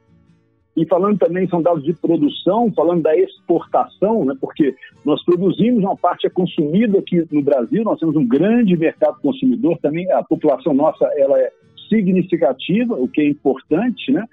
E 0.76 0.86
falando 0.86 1.18
também, 1.18 1.48
são 1.48 1.60
dados 1.60 1.82
de 1.82 1.92
produção, 1.92 2.72
falando 2.72 3.02
da 3.02 3.16
exportação, 3.16 4.24
né, 4.24 4.34
porque 4.40 4.74
nós 5.04 5.24
produzimos, 5.24 5.82
uma 5.82 5.96
parte 5.96 6.26
é 6.26 6.30
consumida 6.30 6.98
aqui 6.98 7.24
no 7.32 7.42
Brasil, 7.42 7.82
nós 7.82 7.98
temos 7.98 8.14
um 8.16 8.26
grande 8.26 8.76
mercado 8.76 9.20
consumidor 9.20 9.78
também, 9.78 10.10
a 10.12 10.22
população 10.22 10.72
nossa 10.72 11.04
ela 11.16 11.38
é 11.38 11.50
significativa, 11.88 12.94
o 12.94 13.08
que 13.08 13.20
é 13.20 13.28
importante, 13.28 14.12
né? 14.12 14.24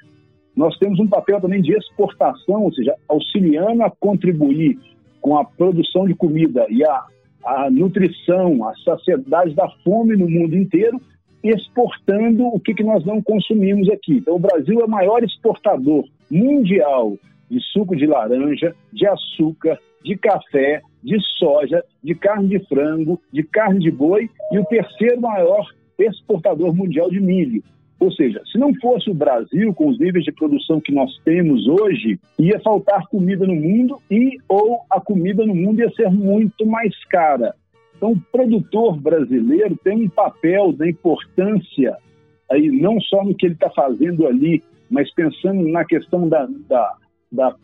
Nós 0.56 0.78
temos 0.78 1.00
um 1.00 1.08
papel 1.08 1.42
também 1.42 1.62
de 1.62 1.74
exportação, 1.74 2.64
ou 2.64 2.74
seja, 2.74 2.96
auxiliando 3.10 3.84
a 3.84 3.90
contribuir 3.90 4.78
com 5.26 5.36
a 5.40 5.44
produção 5.44 6.06
de 6.06 6.14
comida 6.14 6.68
e 6.70 6.86
a, 6.86 7.04
a 7.44 7.72
nutrição, 7.72 8.64
a 8.64 8.76
saciedade 8.76 9.56
da 9.56 9.68
fome 9.84 10.16
no 10.16 10.30
mundo 10.30 10.56
inteiro, 10.56 11.02
exportando 11.44 12.46
o 12.46 12.60
que, 12.60 12.76
que 12.76 12.84
nós 12.84 13.04
não 13.04 13.20
consumimos 13.24 13.90
aqui. 13.90 14.18
Então, 14.18 14.36
o 14.36 14.40
Brasil 14.40 14.82
é 14.82 14.86
o 14.86 14.90
maior 14.90 15.24
exportador 15.24 16.06
mundial 16.30 17.18
de 17.50 17.60
suco 17.60 17.96
de 17.96 18.06
laranja, 18.06 18.76
de 18.94 19.08
açúcar, 19.08 19.80
de 20.04 20.16
café, 20.16 20.84
de 21.04 21.20
soja, 21.40 21.84
de 22.04 22.14
carne 22.14 22.48
de 22.48 22.60
frango, 22.68 23.20
de 23.34 23.42
carne 23.42 23.80
de 23.80 23.90
boi 23.90 24.30
e 24.52 24.60
o 24.60 24.66
terceiro 24.66 25.22
maior 25.22 25.66
exportador 25.98 26.72
mundial 26.72 27.10
de 27.10 27.20
milho. 27.20 27.64
Ou 28.00 28.12
seja, 28.12 28.42
se 28.52 28.58
não 28.58 28.74
fosse 28.76 29.10
o 29.10 29.14
Brasil, 29.14 29.74
com 29.74 29.88
os 29.90 29.98
níveis 29.98 30.26
de 30.26 30.32
produção 30.32 30.82
que 30.82 30.94
nós 30.94 31.18
temos 31.24 31.66
hoje, 31.68 32.20
ia 32.38 32.60
faltar 32.60 33.08
comida 33.08 33.48
no 33.48 33.56
mundo 33.56 34.02
e 34.12 34.38
ou 34.50 34.82
a 34.90 35.00
comida 35.00 35.46
no 35.46 35.56
mundo 35.56 35.80
ia 35.80 35.90
ser 35.92 36.10
muito 36.10 36.66
mais 36.66 36.94
cara. 37.06 37.56
Então, 37.96 38.12
o 38.12 38.22
produtor 38.32 39.00
brasileiro 39.00 39.78
tem 39.84 40.06
um 40.06 40.10
papel 40.10 40.74
da 40.74 40.88
importância, 40.88 41.98
aí, 42.52 42.70
não 42.70 43.00
só 43.00 43.24
no 43.24 43.34
que 43.34 43.46
ele 43.46 43.54
está 43.54 43.70
fazendo 43.70 44.28
ali, 44.28 44.62
mas 44.90 45.12
pensando 45.14 45.66
na 45.70 45.86
questão 45.86 46.28
da, 46.28 46.46
da, 46.68 46.98
da, 47.32 47.56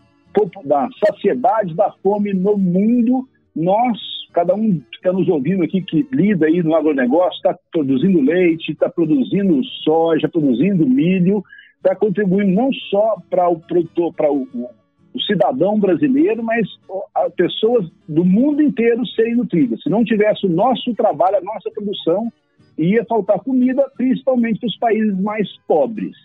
da 0.64 0.90
saciedade 1.06 1.76
da 1.76 1.92
fome 2.02 2.34
no 2.34 2.58
mundo, 2.58 3.28
nós 3.54 4.00
cada 4.34 4.56
um 4.56 4.80
que 4.80 4.98
está 4.98 5.12
nos 5.12 5.28
ouvindo 5.28 5.64
aqui, 5.64 5.82
que 5.82 6.08
lida 6.12 6.46
aí 6.46 6.64
no 6.64 6.76
agronegócio, 6.76 7.38
está 7.38 7.58
produzindo 7.72 8.22
leite, 8.22 8.72
está 8.72 8.90
produzindo 8.90 9.64
soja, 9.84 10.30
produzindo 10.30 10.88
milho, 10.88 11.44
está 11.78 11.96
contribuindo 11.96 12.52
não 12.52 12.72
só 12.90 13.18
para 13.30 13.50
o 13.50 13.60
produtor, 13.60 14.14
para 14.14 14.32
o, 14.32 14.48
o, 14.54 15.22
cidadão 15.28 15.78
brasileiro, 15.80 16.42
mas 16.42 16.68
as 17.16 17.34
pessoas 17.34 17.90
do 18.08 18.24
mundo 18.24 18.62
inteiro 18.62 19.06
serem 19.08 19.36
nutridas. 19.36 19.82
Se 19.84 19.90
não 19.90 20.04
tivesse 20.04 20.46
o 20.46 20.50
nosso 20.50 20.94
trabalho, 20.94 21.38
a 21.38 21.42
nossa 21.42 21.70
produção, 21.72 22.32
ia 22.78 23.04
faltar 23.06 23.40
comida, 23.40 23.84
principalmente 23.98 24.60
para 24.60 24.68
os 24.68 24.78
países 24.78 25.20
mais 25.22 25.48
pobres. 25.68 26.16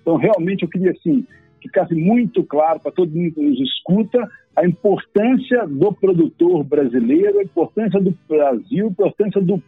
Então, 0.00 0.16
realmente, 0.16 0.64
eu 0.64 0.68
queria, 0.68 0.90
assim, 0.90 1.24
ficasse 1.62 1.94
muito 1.94 2.42
claro 2.42 2.80
para 2.80 2.90
todo 2.90 3.14
mundo 3.14 3.34
que 3.34 3.40
nos 3.40 3.60
escuta 3.60 4.28
a 4.54 4.66
importância 4.66 5.66
do 5.66 5.92
produtor 5.92 6.62
brasileiro, 6.64 7.38
a 7.38 7.42
importância 7.42 8.00
do 8.00 8.14
Brasil, 8.28 8.86
a 8.86 8.90
importância 8.90 9.40
do 9.40 9.62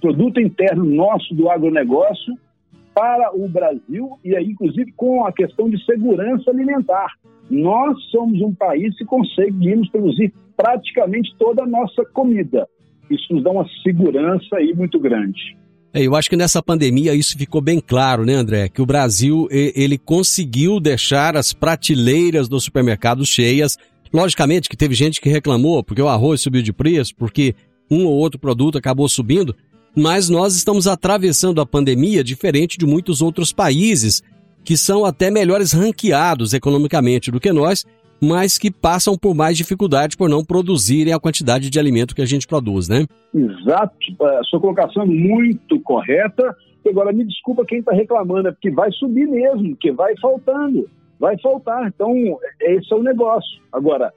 produto 0.00 0.40
interno 0.40 0.84
nosso 0.84 1.34
do 1.34 1.48
agronegócio 1.50 2.34
para 2.94 3.34
o 3.34 3.48
Brasil 3.48 4.18
e 4.24 4.34
aí, 4.34 4.46
inclusive, 4.46 4.92
com 4.92 5.26
a 5.26 5.32
questão 5.32 5.68
de 5.68 5.82
segurança 5.84 6.50
alimentar. 6.50 7.12
Nós 7.50 8.02
somos 8.10 8.40
um 8.40 8.54
país 8.54 8.96
que 8.96 9.04
conseguimos 9.04 9.88
produzir 9.90 10.32
praticamente 10.56 11.34
toda 11.38 11.62
a 11.62 11.66
nossa 11.66 12.04
comida. 12.06 12.66
Isso 13.10 13.32
nos 13.32 13.44
dá 13.44 13.50
uma 13.50 13.66
segurança 13.82 14.56
aí 14.56 14.74
muito 14.74 14.98
grande. 14.98 15.56
É, 15.92 16.02
eu 16.02 16.14
acho 16.14 16.28
que 16.28 16.36
nessa 16.36 16.62
pandemia 16.62 17.14
isso 17.14 17.38
ficou 17.38 17.60
bem 17.60 17.80
claro, 17.80 18.24
né, 18.24 18.34
André? 18.34 18.68
Que 18.68 18.82
o 18.82 18.86
Brasil 18.86 19.46
ele 19.50 19.96
conseguiu 19.96 20.80
deixar 20.80 21.36
as 21.36 21.52
prateleiras 21.52 22.48
dos 22.48 22.64
supermercados 22.64 23.28
cheias. 23.28 23.78
Logicamente 24.12 24.68
que 24.68 24.76
teve 24.76 24.94
gente 24.94 25.20
que 25.20 25.28
reclamou 25.28 25.82
porque 25.82 26.02
o 26.02 26.08
arroz 26.08 26.40
subiu 26.40 26.62
de 26.62 26.72
preço, 26.72 27.14
porque 27.16 27.54
um 27.90 28.04
ou 28.06 28.14
outro 28.14 28.38
produto 28.38 28.78
acabou 28.78 29.08
subindo, 29.08 29.54
mas 29.96 30.28
nós 30.28 30.54
estamos 30.54 30.86
atravessando 30.86 31.60
a 31.60 31.66
pandemia 31.66 32.22
diferente 32.22 32.78
de 32.78 32.86
muitos 32.86 33.22
outros 33.22 33.52
países 33.52 34.22
que 34.64 34.76
são 34.76 35.04
até 35.04 35.30
melhores 35.30 35.72
ranqueados 35.72 36.52
economicamente 36.52 37.30
do 37.30 37.40
que 37.40 37.52
nós 37.52 37.84
mas 38.20 38.58
que 38.58 38.70
passam 38.70 39.16
por 39.16 39.34
mais 39.34 39.56
dificuldade 39.56 40.16
por 40.16 40.28
não 40.28 40.44
produzirem 40.44 41.12
a 41.12 41.20
quantidade 41.20 41.68
de 41.70 41.78
alimento 41.78 42.14
que 42.14 42.22
a 42.22 42.26
gente 42.26 42.46
produz, 42.46 42.88
né? 42.88 43.04
Exato. 43.34 43.94
A 44.20 44.44
sua 44.44 44.60
colocação 44.60 45.02
é 45.02 45.06
muito 45.06 45.78
correta. 45.80 46.56
Agora, 46.86 47.12
me 47.12 47.24
desculpa 47.24 47.64
quem 47.66 47.80
está 47.80 47.92
reclamando, 47.92 48.48
é 48.48 48.52
porque 48.52 48.70
vai 48.70 48.90
subir 48.92 49.26
mesmo, 49.26 49.70
porque 49.70 49.90
vai 49.92 50.14
faltando. 50.20 50.88
Vai 51.18 51.38
faltar. 51.38 51.88
Então, 51.88 52.12
esse 52.60 52.92
é 52.92 52.96
o 52.96 53.02
negócio. 53.02 53.60
Agora, 53.72 54.12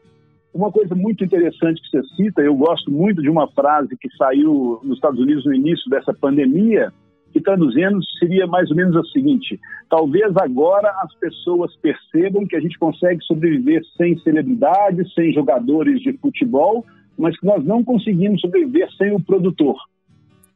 uma 0.54 0.72
coisa 0.72 0.96
muito 0.96 1.24
interessante 1.24 1.82
que 1.82 1.90
você 1.90 2.04
cita, 2.16 2.42
eu 2.42 2.56
gosto 2.56 2.92
muito 2.92 3.22
de 3.22 3.30
uma 3.30 3.48
frase 3.50 3.96
que 3.98 4.10
saiu 4.18 4.80
nos 4.84 4.96
Estados 4.98 5.20
Unidos 5.20 5.46
no 5.46 5.54
início 5.54 5.90
dessa 5.90 6.14
pandemia, 6.14 6.92
que 7.32 7.40
traduzindo 7.40 8.00
seria 8.18 8.48
mais 8.48 8.70
ou 8.72 8.76
menos 8.76 8.96
o 8.96 9.06
seguinte: 9.06 9.60
talvez 9.90 10.36
agora 10.38 10.90
as 11.02 11.14
pessoas 11.16 11.76
percebam 11.78 12.48
que 12.48 12.56
a 12.56 12.60
gente 12.60 12.78
consegue 12.80 13.24
sobreviver 13.24 13.82
sem 13.96 14.18
celebridades, 14.20 15.14
sem 15.14 15.32
jogadores 15.32 16.02
de 16.02 16.14
futebol, 16.14 16.86
mas 17.18 17.40
que 17.40 17.46
nós 17.46 17.64
não 17.64 17.84
conseguimos 17.84 18.42
sobreviver 18.42 18.90
sem 18.98 19.14
o 19.14 19.22
produtor. 19.22 19.78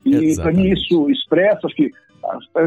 E 0.05 0.35
para 0.35 0.51
mim 0.51 0.69
isso 0.69 1.09
expressa 1.09 1.65
acho 1.65 1.75
que 1.75 1.91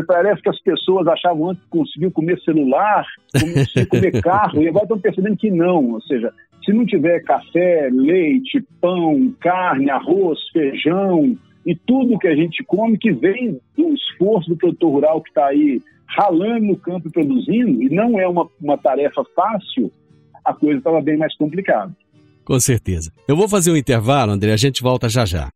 Parece 0.06 0.42
que 0.42 0.48
as 0.48 0.60
pessoas 0.60 1.06
achavam 1.06 1.50
antes 1.50 1.62
que 1.64 1.70
conseguiam 1.70 2.10
comer 2.10 2.40
celular, 2.42 3.06
conseguiam 3.32 3.86
comer 3.86 4.22
carro, 4.22 4.62
e 4.62 4.68
agora 4.68 4.84
estão 4.84 4.98
percebendo 4.98 5.36
que 5.36 5.50
não. 5.50 5.92
Ou 5.92 6.00
seja, 6.02 6.32
se 6.64 6.72
não 6.72 6.84
tiver 6.84 7.20
café, 7.20 7.88
leite, 7.92 8.60
pão, 8.80 9.34
carne, 9.40 9.90
arroz, 9.90 10.38
feijão 10.52 11.36
e 11.64 11.74
tudo 11.74 12.18
que 12.18 12.28
a 12.28 12.36
gente 12.36 12.62
come 12.64 12.98
que 12.98 13.12
vem 13.12 13.60
do 13.76 13.94
esforço 13.94 14.50
do 14.50 14.56
produtor 14.56 14.92
rural 14.92 15.20
que 15.22 15.30
está 15.30 15.46
aí 15.46 15.82
ralando 16.06 16.66
no 16.66 16.76
campo 16.76 17.08
e 17.08 17.12
produzindo, 17.12 17.82
e 17.82 17.88
não 17.88 18.18
é 18.18 18.28
uma, 18.28 18.48
uma 18.60 18.78
tarefa 18.78 19.24
fácil, 19.34 19.90
a 20.44 20.54
coisa 20.54 20.78
estava 20.78 21.00
bem 21.00 21.16
mais 21.16 21.36
complicada. 21.36 21.92
Com 22.44 22.60
certeza. 22.60 23.12
Eu 23.26 23.36
vou 23.36 23.48
fazer 23.48 23.72
um 23.72 23.76
intervalo, 23.76 24.30
André, 24.30 24.52
a 24.52 24.56
gente 24.56 24.82
volta 24.82 25.08
já 25.08 25.24
já. 25.24 25.50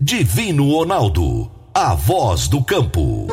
Divino 0.00 0.70
Ronaldo, 0.70 1.37
a 1.80 1.94
voz 1.94 2.48
do 2.48 2.60
campo. 2.60 3.28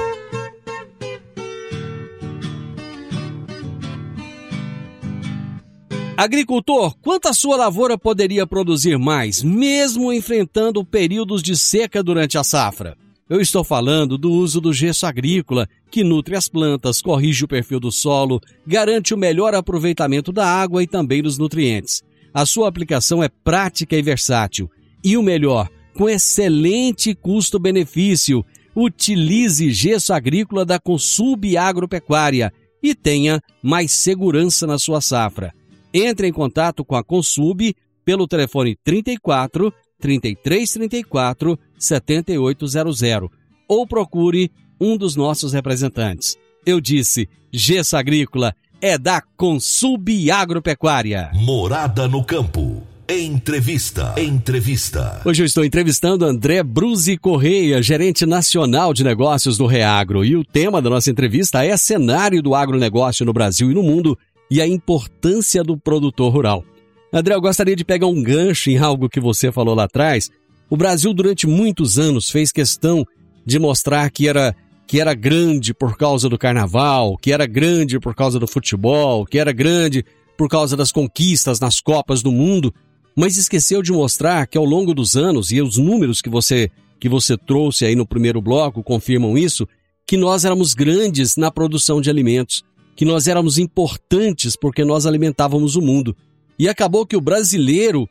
Agricultor, 6.16 6.96
quanto 7.02 7.28
a 7.28 7.34
sua 7.34 7.58
lavoura 7.58 7.98
poderia 7.98 8.46
produzir 8.46 9.00
mais, 9.00 9.42
mesmo 9.42 10.14
enfrentando 10.14 10.86
períodos 10.86 11.42
de 11.42 11.58
seca 11.58 12.04
durante 12.04 12.38
a 12.38 12.44
safra? 12.44 12.96
Eu 13.28 13.42
estou 13.42 13.64
falando 13.64 14.16
do 14.16 14.32
uso 14.32 14.62
do 14.62 14.72
gesso 14.72 15.08
agrícola, 15.08 15.68
que 15.90 16.04
nutre 16.04 16.36
as 16.36 16.48
plantas, 16.48 17.02
corrige 17.02 17.46
o 17.46 17.48
perfil 17.48 17.80
do 17.80 17.92
solo, 17.92 18.40
garante 18.68 19.12
o 19.12 19.18
melhor 19.18 19.56
aproveitamento 19.56 20.32
da 20.32 20.46
água 20.46 20.84
e 20.84 20.88
também 20.88 21.24
dos 21.24 21.40
nutrientes. 21.40 22.04
A 22.32 22.46
sua 22.46 22.70
aplicação 22.70 23.24
é 23.24 23.28
prática 23.44 23.96
e 23.96 24.04
versátil. 24.04 24.70
E 25.04 25.18
o 25.18 25.24
melhor, 25.24 25.68
com 25.96 26.10
excelente 26.10 27.16
custo-benefício. 27.16 28.46
Utilize 28.76 29.72
gesso 29.72 30.14
agrícola 30.14 30.66
da 30.66 30.80
Consub 30.80 31.58
Agropecuária 31.58 32.52
e 32.84 32.94
tenha 32.94 33.42
mais 33.64 33.92
segurança 33.92 34.68
na 34.68 34.78
sua 34.78 35.00
safra. 35.02 35.54
Entre 35.94 36.28
em 36.28 36.34
contato 36.34 36.84
com 36.84 36.96
a 36.96 37.04
Consub 37.04 37.74
pelo 38.04 38.28
telefone 38.28 38.78
34 38.84 39.74
3334 40.00 41.58
7800 41.80 43.30
ou 43.68 43.88
procure 43.88 44.52
um 44.80 44.98
dos 44.98 45.16
nossos 45.16 45.54
representantes. 45.54 46.38
Eu 46.66 46.82
disse, 46.82 47.30
Gesso 47.52 47.96
Agrícola 47.96 48.54
é 48.82 48.98
da 48.98 49.22
Consub 49.38 50.30
Agropecuária. 50.30 51.32
Morada 51.34 52.08
no 52.08 52.24
campo. 52.24 52.95
Entrevista. 53.08 54.16
Entrevista. 54.18 55.22
Hoje 55.24 55.44
eu 55.44 55.46
estou 55.46 55.64
entrevistando 55.64 56.26
André 56.26 56.64
Bruzi 56.64 57.20
Correia, 57.20 57.80
gerente 57.80 58.26
nacional 58.26 58.96
de 58.96 59.04
negócios 59.04 59.60
do 59.60 59.68
Reagro. 59.68 60.26
E 60.26 60.36
o 60.36 60.44
tema 60.44 60.82
da 60.82 60.90
nossa 60.90 61.12
entrevista 61.12 61.64
é 61.64 61.78
cenário 61.78 62.42
do 62.42 62.56
agronegócio 62.56 63.24
no 63.24 63.32
Brasil 63.32 63.70
e 63.70 63.76
no 63.76 63.84
mundo 63.84 64.18
e 64.50 64.60
a 64.60 64.68
importância 64.68 65.64
do 65.64 65.78
produtor 65.78 66.34
rural. 66.34 66.66
André, 67.14 67.36
eu 67.36 67.42
gostaria 67.42 67.76
de 67.76 67.86
pegar 67.86 68.08
um 68.08 68.24
gancho 68.24 68.72
em 68.72 68.78
algo 68.80 69.08
que 69.08 69.20
você 69.20 69.52
falou 69.52 69.76
lá 69.76 69.84
atrás. 69.84 70.32
O 70.68 70.76
Brasil, 70.76 71.14
durante 71.14 71.46
muitos 71.46 72.00
anos, 72.00 72.32
fez 72.32 72.52
questão 72.52 73.06
de 73.46 73.60
mostrar 73.60 74.10
que 74.10 74.28
era, 74.28 74.56
que 74.88 75.00
era 75.00 75.14
grande 75.14 75.76
por 75.76 75.96
causa 75.96 76.28
do 76.28 76.40
carnaval, 76.40 77.18
que 77.18 77.32
era 77.32 77.46
grande 77.46 78.00
por 78.00 78.16
causa 78.16 78.40
do 78.40 78.48
futebol, 78.48 79.28
que 79.28 79.38
era 79.38 79.52
grande 79.52 80.04
por 80.36 80.50
causa 80.50 80.76
das 80.76 80.92
conquistas 80.92 81.60
nas 81.60 81.80
Copas 81.80 82.24
do 82.24 82.32
Mundo 82.32 82.74
mas 83.16 83.38
esqueceu 83.38 83.82
de 83.82 83.92
mostrar 83.92 84.46
que 84.46 84.58
ao 84.58 84.66
longo 84.66 84.94
dos 84.94 85.16
anos, 85.16 85.52
e 85.52 85.62
os 85.62 85.78
números 85.78 86.22
que 86.22 86.30
você, 86.30 86.70
que 87.00 87.08
você 87.08 87.38
trouxe 87.38 87.86
aí 87.86 87.96
no 87.96 88.06
primeiro 88.06 88.42
bloco 88.42 88.84
confirmam 88.84 89.38
isso, 89.38 89.68
que 90.06 90.18
nós 90.18 90.44
éramos 90.46 90.74
grandes 90.74 91.38
na 91.38 91.50
produção 91.50 92.02
de 92.02 92.10
alimentos, 92.10 92.64
que 92.96 93.06
nós 93.06 93.28
éramos 93.28 93.58
importantes 93.58 94.56
porque 94.56 94.84
nós 94.84 95.06
alimentávamos 95.06 95.76
o 95.76 95.82
mundo. 95.82 96.16
E 96.60 96.68
acabou 96.70 97.06
que 97.06 97.16
o 97.16 97.22
brasileiro 97.22 98.08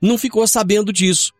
não 0.00 0.18
ficou 0.18 0.46
sabendo 0.46 0.92
disso. 0.92 1.32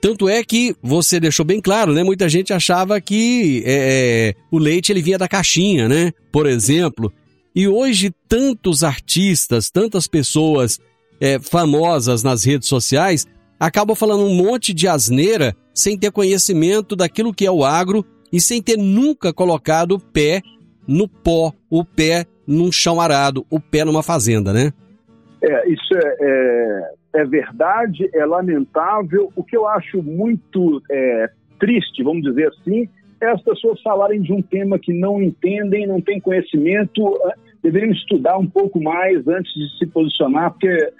Tanto 0.00 0.28
é 0.28 0.42
que 0.42 0.74
você 0.82 1.20
deixou 1.20 1.44
bem 1.44 1.60
claro, 1.60 1.92
né? 1.92 2.02
Muita 2.02 2.28
gente 2.28 2.52
achava 2.52 3.00
que 3.00 3.62
é, 3.64 4.34
é 4.34 4.34
o 4.50 4.58
leite 4.58 4.90
ele 4.90 5.02
vinha 5.02 5.18
da 5.18 5.28
caixinha, 5.28 5.88
né? 5.88 6.12
Por 6.32 6.46
exemplo. 6.46 7.12
E 7.54 7.68
hoje 7.68 8.12
tantos 8.28 8.82
artistas, 8.82 9.70
tantas 9.70 10.08
pessoas 10.08 10.80
é, 11.22 11.38
famosas 11.38 12.24
nas 12.24 12.44
redes 12.44 12.66
sociais 12.66 13.28
acabam 13.60 13.94
falando 13.94 14.24
um 14.24 14.34
monte 14.34 14.74
de 14.74 14.88
asneira 14.88 15.54
sem 15.72 15.96
ter 15.96 16.10
conhecimento 16.10 16.96
daquilo 16.96 17.32
que 17.32 17.46
é 17.46 17.50
o 17.50 17.64
agro 17.64 18.04
e 18.32 18.40
sem 18.40 18.60
ter 18.60 18.76
nunca 18.76 19.32
colocado 19.32 19.92
o 19.92 20.00
pé 20.00 20.42
no 20.86 21.06
pó, 21.06 21.52
o 21.70 21.84
pé 21.84 22.26
num 22.44 22.72
chão 22.72 23.00
arado, 23.00 23.46
o 23.48 23.60
pé 23.60 23.84
numa 23.84 24.02
fazenda, 24.02 24.52
né? 24.52 24.72
É, 25.40 25.68
isso 25.68 25.94
é, 25.94 26.16
é, 26.20 27.20
é 27.20 27.24
verdade, 27.24 28.10
é 28.12 28.26
lamentável. 28.26 29.32
O 29.36 29.44
que 29.44 29.56
eu 29.56 29.68
acho 29.68 30.02
muito 30.02 30.82
é, 30.90 31.30
triste, 31.60 32.02
vamos 32.02 32.24
dizer 32.24 32.48
assim, 32.48 32.88
é 33.20 33.28
as 33.28 33.40
pessoas 33.42 33.80
falarem 33.80 34.20
de 34.20 34.32
um 34.32 34.42
tema 34.42 34.76
que 34.76 34.92
não 34.92 35.22
entendem, 35.22 35.86
não 35.86 36.00
têm 36.00 36.20
conhecimento, 36.20 37.16
é, 37.26 37.34
deveriam 37.62 37.92
estudar 37.92 38.36
um 38.38 38.46
pouco 38.46 38.82
mais 38.82 39.26
antes 39.28 39.52
de 39.54 39.78
se 39.78 39.86
posicionar, 39.86 40.50
porque 40.50 40.92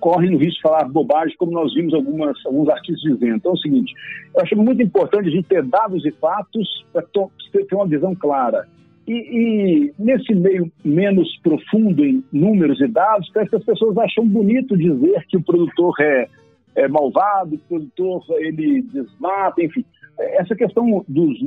correm 0.00 0.34
o 0.34 0.38
risco 0.38 0.56
de 0.56 0.62
falar 0.62 0.88
bobagem, 0.88 1.36
como 1.36 1.52
nós 1.52 1.74
vimos 1.74 1.94
algumas, 1.94 2.36
alguns 2.46 2.68
artistas 2.68 3.02
dizendo. 3.02 3.36
Então 3.36 3.52
é 3.52 3.54
o 3.54 3.58
seguinte, 3.58 3.94
eu 4.34 4.42
acho 4.42 4.56
muito 4.56 4.82
importante 4.82 5.28
a 5.28 5.32
gente 5.32 5.48
ter 5.48 5.62
dados 5.62 6.04
e 6.04 6.10
fatos 6.12 6.84
para 6.92 7.02
ter 7.02 7.74
uma 7.74 7.86
visão 7.86 8.14
clara. 8.14 8.66
E, 9.06 9.12
e, 9.12 9.94
nesse 9.98 10.34
meio 10.34 10.70
menos 10.84 11.38
profundo 11.38 12.04
em 12.04 12.24
números 12.32 12.80
e 12.80 12.88
dados, 12.88 13.30
parece 13.32 13.50
que 13.50 13.56
as 13.56 13.64
pessoas 13.64 13.96
acham 13.98 14.26
bonito 14.26 14.76
dizer 14.76 15.24
que 15.28 15.36
o 15.36 15.42
produtor 15.42 15.94
é, 16.00 16.28
é 16.74 16.88
malvado, 16.88 17.54
o 17.54 17.58
produtor 17.58 18.24
ele 18.38 18.82
desmata, 18.82 19.62
enfim. 19.62 19.84
Essa 20.18 20.56
questão 20.56 21.04
dos... 21.06 21.38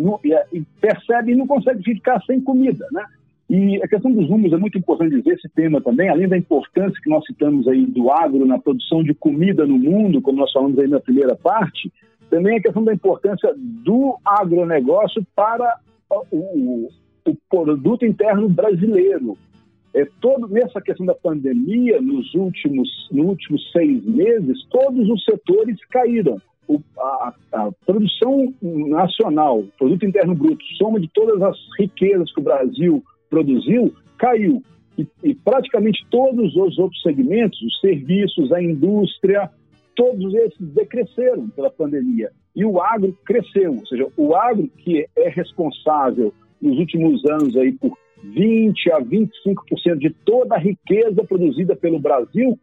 Percebe 0.80 1.34
e 1.34 1.36
não 1.36 1.48
consegue 1.48 1.84
ficar 1.84 2.22
sem 2.22 2.40
comida, 2.40 2.88
né? 2.94 3.04
E 3.50 3.82
a 3.82 3.88
questão 3.88 4.12
dos 4.12 4.30
números 4.30 4.54
é 4.54 4.58
muito 4.58 4.78
importante 4.78 5.16
dizer 5.16 5.34
esse 5.34 5.50
tema 5.50 5.82
também, 5.82 6.08
além 6.08 6.28
da 6.28 6.38
importância 6.38 7.02
que 7.02 7.10
nós 7.10 7.26
citamos 7.26 7.68
aí 7.68 7.84
do 7.84 8.12
agro 8.12 8.46
na 8.46 8.60
produção 8.60 9.04
de 9.04 9.16
comida 9.16 9.66
no 9.66 9.80
mundo, 9.80 10.22
como 10.22 10.38
nós 10.38 10.52
falamos 10.52 10.78
aí 10.78 10.88
na 10.88 11.00
primeira 11.00 11.36
parte, 11.36 11.92
também 12.30 12.58
a 12.58 12.62
questão 12.62 12.84
da 12.84 12.94
importância 12.94 13.52
do 13.58 14.18
agronegócio 14.24 15.26
para 15.36 15.80
o, 16.32 16.90
o 17.26 17.36
produto 17.50 18.06
interno 18.06 18.48
brasileiro. 18.48 19.36
É 19.96 20.06
todo 20.22 20.48
nessa 20.48 20.80
questão 20.80 21.08
da 21.08 21.16
pandemia, 21.16 22.00
nos 22.00 22.32
últimos, 22.36 22.88
nos 23.12 23.26
últimos 23.26 23.72
seis 23.72 24.06
meses, 24.06 24.64
todos 24.70 25.10
os 25.10 25.24
setores 25.24 25.84
caíram. 25.90 26.40
O, 26.68 26.80
a, 27.00 27.34
a, 27.54 27.72
produção 27.84 28.54
nacional, 28.62 29.64
produto 29.80 30.06
interno 30.06 30.36
bruto, 30.36 30.64
soma 30.78 31.00
de 31.00 31.10
todas 31.12 31.42
as 31.42 31.58
riquezas 31.80 32.32
que 32.32 32.40
o 32.40 32.44
Brasil 32.44 33.04
produziu 33.30 33.94
caiu. 34.18 34.62
E, 34.98 35.08
e, 35.24 35.34
praticamente 35.34 36.06
todos 36.12 36.56
os 36.56 36.78
outros 36.78 37.02
segmentos, 37.02 37.62
os 37.62 37.80
serviços, 37.80 38.52
a 38.52 38.62
indústria, 38.62 39.50
todos 39.96 40.34
esses 40.34 40.74
decresceram 40.74 41.48
pela 41.50 41.70
pandemia. 41.70 42.32
E 42.54 42.66
o 42.66 42.82
agro 42.82 43.18
cresceu, 43.26 43.78
ou 43.78 43.88
seja, 43.88 44.08
o 44.18 44.36
agro 44.36 44.70
que 44.78 45.08
é 45.18 45.30
responsável 45.30 46.34
nos 46.62 46.78
últimos 46.78 47.24
anos 47.30 47.56
aí 47.56 47.72
por 47.72 47.98
20 48.22 48.92
a 48.92 49.00
25% 49.00 49.98
de 49.98 50.10
toda 50.26 50.56
a 50.56 50.60
riqueza 50.60 51.24
produzida 51.24 51.76
pelo 51.76 52.00
Brasil, 52.00 52.60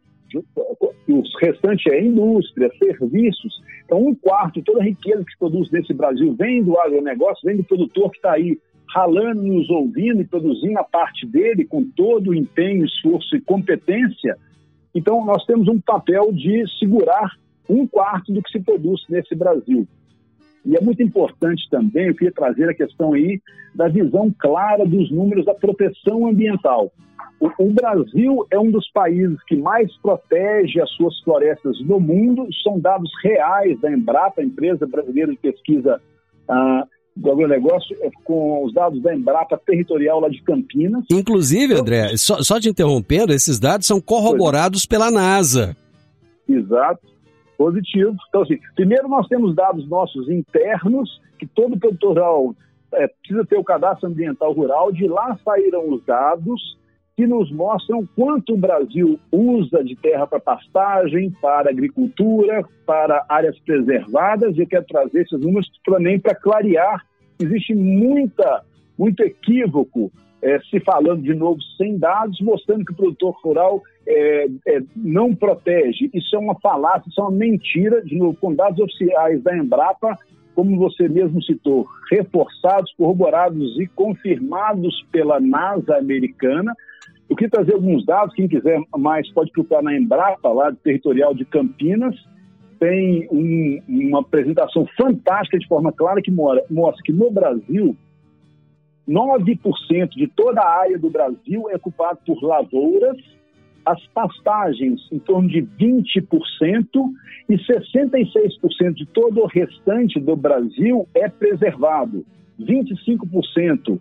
o 1.07 1.23
restante 1.41 1.89
é 1.89 2.03
indústria, 2.03 2.69
serviços. 2.77 3.61
Então, 3.85 4.05
um 4.05 4.13
quarto 4.13 4.55
de 4.55 4.63
toda 4.63 4.81
a 4.81 4.83
riqueza 4.83 5.23
que 5.23 5.31
se 5.31 5.39
produz 5.39 5.71
nesse 5.71 5.93
Brasil 5.93 6.35
vem 6.37 6.63
do 6.63 6.77
agronegócio, 6.79 7.45
vem 7.45 7.57
do 7.57 7.63
produtor 7.63 8.11
que 8.11 8.17
está 8.17 8.33
aí 8.33 8.59
ralando, 8.89 9.43
nos 9.43 9.69
ouvindo 9.69 10.21
e 10.21 10.25
produzindo 10.25 10.79
a 10.79 10.83
parte 10.83 11.25
dele 11.25 11.65
com 11.65 11.83
todo 11.83 12.29
o 12.29 12.35
empenho, 12.35 12.85
esforço 12.85 13.35
e 13.35 13.41
competência. 13.41 14.37
Então, 14.93 15.23
nós 15.25 15.45
temos 15.45 15.67
um 15.67 15.79
papel 15.79 16.31
de 16.31 16.63
segurar 16.79 17.31
um 17.69 17.85
quarto 17.85 18.31
do 18.31 18.41
que 18.41 18.51
se 18.51 18.59
produz 18.59 19.01
nesse 19.09 19.35
Brasil. 19.35 19.87
E 20.65 20.75
é 20.75 20.81
muito 20.81 21.01
importante 21.01 21.67
também, 21.69 22.07
eu 22.07 22.15
queria 22.15 22.33
trazer 22.33 22.69
a 22.69 22.73
questão 22.73 23.13
aí 23.13 23.39
da 23.73 23.87
visão 23.87 24.33
clara 24.37 24.85
dos 24.85 25.09
números 25.11 25.45
da 25.45 25.53
proteção 25.53 26.27
ambiental. 26.27 26.91
O, 27.39 27.51
o 27.59 27.71
Brasil 27.71 28.45
é 28.49 28.59
um 28.59 28.71
dos 28.71 28.89
países 28.91 29.41
que 29.43 29.55
mais 29.55 29.95
protege 30.01 30.81
as 30.81 30.89
suas 30.91 31.17
florestas 31.21 31.79
no 31.81 31.99
mundo, 31.99 32.47
são 32.63 32.79
dados 32.79 33.11
reais 33.23 33.79
da 33.79 33.91
Embrapa, 33.91 34.43
empresa 34.43 34.87
brasileira 34.87 35.31
de 35.31 35.37
pesquisa 35.37 36.01
uh, 36.49 36.96
do 37.17 37.31
agronegócio 37.31 37.95
é 38.01 38.09
com 38.23 38.63
os 38.63 38.73
dados 38.73 39.01
da 39.01 39.13
Embrapa 39.13 39.57
territorial 39.57 40.19
lá 40.19 40.29
de 40.29 40.41
Campinas. 40.41 41.03
Inclusive, 41.11 41.73
André, 41.73 42.15
só, 42.17 42.41
só 42.41 42.59
te 42.59 42.69
interrompendo, 42.69 43.33
esses 43.33 43.59
dados 43.59 43.87
são 43.87 43.99
corroborados 43.99 44.85
pela 44.85 45.11
NASA. 45.11 45.75
Exato. 46.47 47.01
Positivo. 47.57 48.15
Então, 48.29 48.43
assim, 48.43 48.59
primeiro 48.75 49.07
nós 49.07 49.27
temos 49.27 49.55
dados 49.55 49.87
nossos 49.89 50.29
internos, 50.29 51.21
que 51.39 51.47
todo 51.47 51.77
produtor 51.77 52.09
rural 52.09 52.55
é, 52.93 53.07
precisa 53.07 53.45
ter 53.45 53.57
o 53.57 53.63
cadastro 53.63 54.07
ambiental 54.07 54.53
rural, 54.53 54.91
de 54.91 55.07
lá 55.07 55.37
saíram 55.43 55.89
os 55.89 56.03
dados 56.05 56.77
que 57.17 57.25
nos 57.25 57.51
mostram 57.51 58.07
quanto 58.15 58.53
o 58.53 58.57
Brasil 58.57 59.19
usa 59.31 59.83
de 59.83 59.95
terra 59.95 60.27
para 60.27 60.39
pastagem, 60.39 61.31
para 61.41 61.71
agricultura, 61.71 62.63
para 62.85 63.25
áreas 63.27 63.57
preservadas, 63.59 64.55
e 64.55 64.61
eu 64.61 64.67
quero 64.67 64.85
trazer 64.85 65.21
esses 65.21 65.39
números 65.39 65.67
também 65.83 66.19
para 66.19 66.35
clarear. 66.35 67.03
Existe 67.39 67.75
muita, 67.75 68.63
muito 68.97 69.21
equívoco 69.21 70.11
é, 70.41 70.59
se 70.69 70.79
falando 70.79 71.21
de 71.21 71.33
novo 71.33 71.61
sem 71.77 71.97
dados, 71.97 72.39
mostrando 72.41 72.85
que 72.85 72.91
o 72.91 72.95
produtor 72.95 73.35
rural 73.43 73.81
é, 74.05 74.47
é, 74.67 74.81
não 74.95 75.33
protege. 75.35 76.09
Isso 76.13 76.35
é 76.35 76.39
uma 76.39 76.55
falácia, 76.59 77.09
isso 77.09 77.19
é 77.19 77.23
uma 77.23 77.31
mentira, 77.31 78.01
de 78.03 78.15
novo, 78.15 78.37
com 78.39 78.53
dados 78.53 78.79
oficiais 78.79 79.41
da 79.41 79.55
Embrapa, 79.57 80.17
como 80.55 80.77
você 80.77 81.07
mesmo 81.07 81.41
citou, 81.43 81.85
reforçados, 82.09 82.91
corroborados 82.97 83.79
e 83.79 83.87
confirmados 83.87 85.05
pela 85.11 85.39
NASA 85.39 85.97
americana. 85.97 86.73
Eu 87.29 87.35
queria 87.35 87.51
trazer 87.51 87.73
alguns 87.73 88.05
dados, 88.05 88.33
quem 88.33 88.47
quiser 88.47 88.79
mais 88.97 89.29
pode 89.31 89.51
procurar 89.51 89.83
na 89.83 89.95
Embrapa, 89.95 90.49
lá 90.49 90.69
do 90.69 90.77
territorial 90.77 91.33
de 91.33 91.45
Campinas. 91.45 92.15
Tem 92.79 93.27
um, 93.31 93.81
uma 93.87 94.19
apresentação 94.21 94.87
fantástica 94.97 95.57
de 95.57 95.67
forma 95.67 95.91
clara 95.91 96.21
que 96.21 96.31
mora, 96.31 96.63
mostra 96.69 97.03
que 97.03 97.11
no 97.11 97.31
Brasil 97.31 97.95
9% 99.07 100.09
de 100.09 100.27
toda 100.27 100.61
a 100.61 100.79
área 100.79 100.99
do 100.99 101.09
Brasil 101.09 101.69
é 101.69 101.75
ocupado 101.75 102.19
por 102.25 102.43
lavouras, 102.43 103.17
as 103.85 104.05
pastagens 104.07 105.07
em 105.11 105.19
torno 105.19 105.47
de 105.47 105.61
20% 105.61 106.25
e 107.47 107.55
66% 107.55 108.93
de 108.93 109.05
todo 109.05 109.41
o 109.41 109.47
restante 109.47 110.19
do 110.19 110.35
Brasil 110.35 111.07
é 111.13 111.29
preservado. 111.29 112.25
25% 112.59 113.99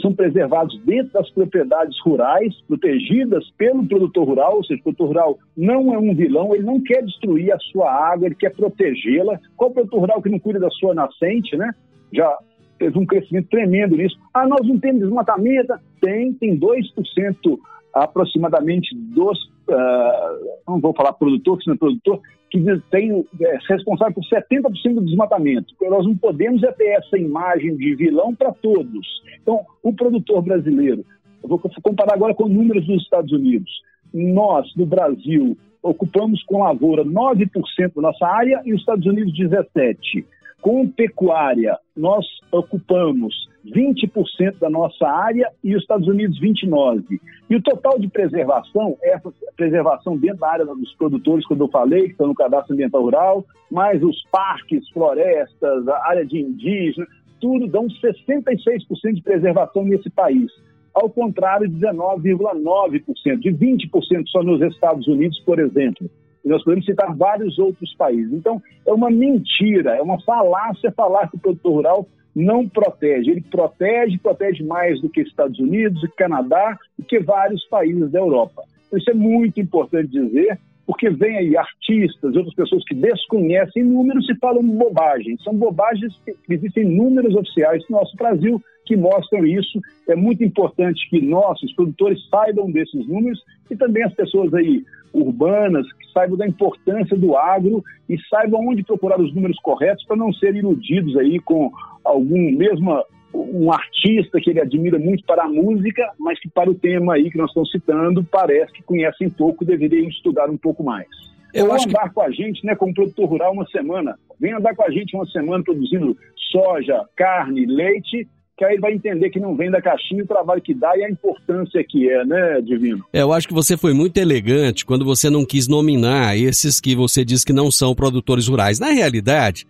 são 0.00 0.14
preservados 0.14 0.78
dentro 0.84 1.12
das 1.12 1.30
propriedades 1.30 1.98
rurais, 2.00 2.54
protegidas 2.66 3.48
pelo 3.58 3.86
produtor 3.86 4.26
rural, 4.26 4.56
ou 4.56 4.64
seja, 4.64 4.80
o 4.80 4.82
produtor 4.82 5.08
rural 5.08 5.38
não 5.56 5.94
é 5.94 5.98
um 5.98 6.14
vilão, 6.14 6.54
ele 6.54 6.64
não 6.64 6.80
quer 6.80 7.04
destruir 7.04 7.52
a 7.52 7.58
sua 7.58 7.90
água, 7.90 8.26
ele 8.26 8.34
quer 8.34 8.50
protegê-la. 8.50 9.38
Qual 9.56 9.70
produtor 9.70 10.00
rural 10.00 10.22
que 10.22 10.30
não 10.30 10.38
cuida 10.38 10.58
da 10.58 10.70
sua 10.70 10.94
nascente, 10.94 11.56
né? 11.56 11.70
Já 12.12 12.36
teve 12.78 12.98
um 12.98 13.06
crescimento 13.06 13.48
tremendo 13.48 13.96
nisso. 13.96 14.18
Ah, 14.32 14.46
nós 14.46 14.66
não 14.66 14.78
temos 14.78 15.02
desmatamento. 15.02 15.74
Tem, 16.00 16.32
tem 16.34 16.58
2% 16.58 17.58
aproximadamente 17.94 18.94
dos, 18.94 19.38
uh, 19.68 20.60
não 20.66 20.80
vou 20.80 20.92
falar 20.94 21.12
produtor, 21.12 21.58
que 21.58 21.68
não 21.68 21.74
é 21.74 21.78
produtor, 21.78 22.20
que 22.54 22.82
tem, 22.88 23.26
é 23.40 23.58
responsável 23.68 24.14
por 24.14 24.24
70% 24.24 24.94
do 24.94 25.04
desmatamento. 25.04 25.74
Então, 25.74 25.90
nós 25.90 26.06
não 26.06 26.16
podemos 26.16 26.60
ter 26.76 26.86
essa 26.90 27.18
imagem 27.18 27.76
de 27.76 27.96
vilão 27.96 28.32
para 28.32 28.52
todos. 28.52 29.22
Então, 29.42 29.60
o 29.82 29.92
produtor 29.92 30.40
brasileiro, 30.40 31.04
eu 31.42 31.48
vou 31.48 31.58
comparar 31.58 32.14
agora 32.14 32.32
com 32.32 32.48
números 32.48 32.86
dos 32.86 33.02
Estados 33.02 33.32
Unidos. 33.32 33.70
Nós, 34.12 34.72
no 34.76 34.86
Brasil, 34.86 35.56
ocupamos 35.82 36.44
com 36.44 36.62
lavoura 36.62 37.04
9% 37.04 37.92
da 37.96 38.02
nossa 38.02 38.24
área 38.24 38.62
e 38.64 38.72
os 38.72 38.80
Estados 38.80 39.04
Unidos 39.04 39.36
17%. 39.36 40.24
Com 40.64 40.88
pecuária, 40.88 41.76
nós 41.94 42.24
ocupamos 42.50 43.34
20% 43.66 44.58
da 44.58 44.70
nossa 44.70 45.06
área 45.06 45.46
e 45.62 45.76
os 45.76 45.82
Estados 45.82 46.08
Unidos 46.08 46.40
29%. 46.40 47.04
E 47.50 47.54
o 47.54 47.62
total 47.62 47.98
de 47.98 48.08
preservação, 48.08 48.96
essa 49.02 49.30
preservação 49.54 50.16
dentro 50.16 50.38
da 50.38 50.48
área 50.48 50.64
dos 50.64 50.94
produtores, 50.94 51.46
quando 51.46 51.64
eu 51.64 51.68
falei, 51.68 52.04
que 52.04 52.12
estão 52.12 52.28
no 52.28 52.34
cadastro 52.34 52.72
ambiental 52.72 53.02
rural, 53.02 53.44
mais 53.70 54.02
os 54.02 54.16
parques, 54.32 54.88
florestas, 54.88 55.86
a 55.86 56.08
área 56.08 56.24
de 56.24 56.40
indígena, 56.40 57.06
tudo 57.38 57.66
dão 57.66 57.86
66% 57.86 59.12
de 59.12 59.22
preservação 59.22 59.84
nesse 59.84 60.08
país. 60.08 60.50
Ao 60.94 61.10
contrário 61.10 61.68
de 61.68 61.76
19,9%, 61.76 63.38
de 63.38 63.50
20% 63.52 64.28
só 64.28 64.42
nos 64.42 64.62
Estados 64.62 65.06
Unidos, 65.08 65.38
por 65.40 65.58
exemplo. 65.58 66.08
E 66.44 66.48
nós 66.48 66.62
podemos 66.62 66.84
citar 66.84 67.14
vários 67.16 67.58
outros 67.58 67.94
países. 67.94 68.32
Então, 68.32 68.62
é 68.86 68.92
uma 68.92 69.10
mentira, 69.10 69.96
é 69.96 70.02
uma 70.02 70.20
falácia 70.20 70.92
falar 70.92 71.28
que 71.28 71.36
o 71.36 71.40
produtor 71.40 71.72
rural 71.72 72.08
não 72.34 72.68
protege. 72.68 73.30
Ele 73.30 73.40
protege, 73.40 74.18
protege 74.18 74.62
mais 74.62 75.00
do 75.00 75.08
que 75.08 75.22
Estados 75.22 75.58
Unidos, 75.58 76.06
Canadá 76.16 76.76
e 76.98 77.02
que 77.02 77.18
vários 77.20 77.64
países 77.66 78.10
da 78.10 78.18
Europa. 78.18 78.64
Então, 78.86 78.98
isso 78.98 79.10
é 79.10 79.14
muito 79.14 79.60
importante 79.60 80.08
dizer, 80.08 80.58
porque 80.86 81.08
vem 81.10 81.36
aí 81.36 81.56
artistas, 81.56 82.36
outras 82.36 82.54
pessoas 82.54 82.84
que 82.84 82.94
desconhecem 82.94 83.84
números 83.84 84.28
e 84.28 84.34
falam 84.36 84.62
bobagem. 84.62 85.36
São 85.42 85.54
bobagens 85.54 86.14
que 86.24 86.54
existem 86.54 86.84
números 86.84 87.34
oficiais 87.34 87.82
no 87.88 87.98
nosso 87.98 88.16
Brasil 88.16 88.60
que 88.84 88.96
mostram 88.96 89.46
isso. 89.46 89.80
É 90.08 90.14
muito 90.14 90.44
importante 90.44 91.08
que 91.08 91.20
nós, 91.20 91.62
os 91.62 91.72
produtores, 91.72 92.28
saibam 92.28 92.70
desses 92.70 93.06
números 93.08 93.42
e 93.70 93.76
também 93.76 94.04
as 94.04 94.14
pessoas 94.14 94.52
aí 94.52 94.84
urbanas 95.12 95.90
que 95.92 96.12
saibam 96.12 96.36
da 96.36 96.46
importância 96.46 97.16
do 97.16 97.36
agro 97.36 97.82
e 98.08 98.18
saibam 98.28 98.68
onde 98.68 98.82
procurar 98.82 99.20
os 99.20 99.34
números 99.34 99.58
corretos 99.60 100.04
para 100.04 100.16
não 100.16 100.32
serem 100.32 100.58
iludidos 100.58 101.16
aí 101.16 101.38
com 101.38 101.70
algum 102.04 102.50
mesmo 102.52 103.02
um 103.34 103.72
artista 103.72 104.40
que 104.40 104.50
ele 104.50 104.60
admira 104.60 104.98
muito 104.98 105.24
para 105.24 105.44
a 105.44 105.48
música, 105.48 106.08
mas 106.18 106.38
que 106.38 106.48
para 106.48 106.70
o 106.70 106.74
tema 106.74 107.14
aí 107.14 107.30
que 107.30 107.38
nós 107.38 107.50
estamos 107.50 107.70
citando 107.70 108.24
parece 108.24 108.72
que 108.72 108.82
conhecem 108.82 109.28
pouco, 109.28 109.64
deveriam 109.64 110.08
estudar 110.08 110.48
um 110.48 110.56
pouco 110.56 110.82
mais. 110.84 111.08
Eu 111.52 111.72
acho 111.72 111.88
andar 111.88 112.08
que... 112.08 112.14
com 112.14 112.22
a 112.22 112.30
gente, 112.30 112.64
né, 112.64 112.74
como 112.74 112.94
produtor 112.94 113.28
rural, 113.28 113.52
uma 113.52 113.66
semana. 113.66 114.18
Vem 114.40 114.52
andar 114.52 114.74
com 114.74 114.84
a 114.84 114.90
gente 114.90 115.14
uma 115.14 115.26
semana 115.26 115.62
produzindo 115.62 116.16
soja, 116.50 117.04
carne, 117.16 117.66
leite 117.66 118.28
que 118.56 118.64
aí 118.64 118.78
vai 118.78 118.92
entender 118.92 119.30
que 119.30 119.40
não 119.40 119.56
vem 119.56 119.70
da 119.70 119.82
caixinha 119.82 120.22
o 120.22 120.26
trabalho 120.26 120.62
que 120.62 120.72
dá 120.72 120.96
e 120.96 121.04
a 121.04 121.10
importância 121.10 121.82
que 121.82 122.08
é, 122.08 122.24
né, 122.24 122.60
Divino? 122.60 123.04
É, 123.12 123.22
eu 123.22 123.32
acho 123.32 123.48
que 123.48 123.54
você 123.54 123.76
foi 123.76 123.92
muito 123.92 124.16
elegante 124.18 124.86
quando 124.86 125.04
você 125.04 125.28
não 125.28 125.44
quis 125.44 125.66
nominar 125.66 126.36
esses 126.36 126.80
que 126.80 126.94
você 126.94 127.24
diz 127.24 127.44
que 127.44 127.52
não 127.52 127.70
são 127.70 127.94
produtores 127.94 128.46
rurais. 128.46 128.78
Na 128.78 128.90
realidade, 128.90 129.66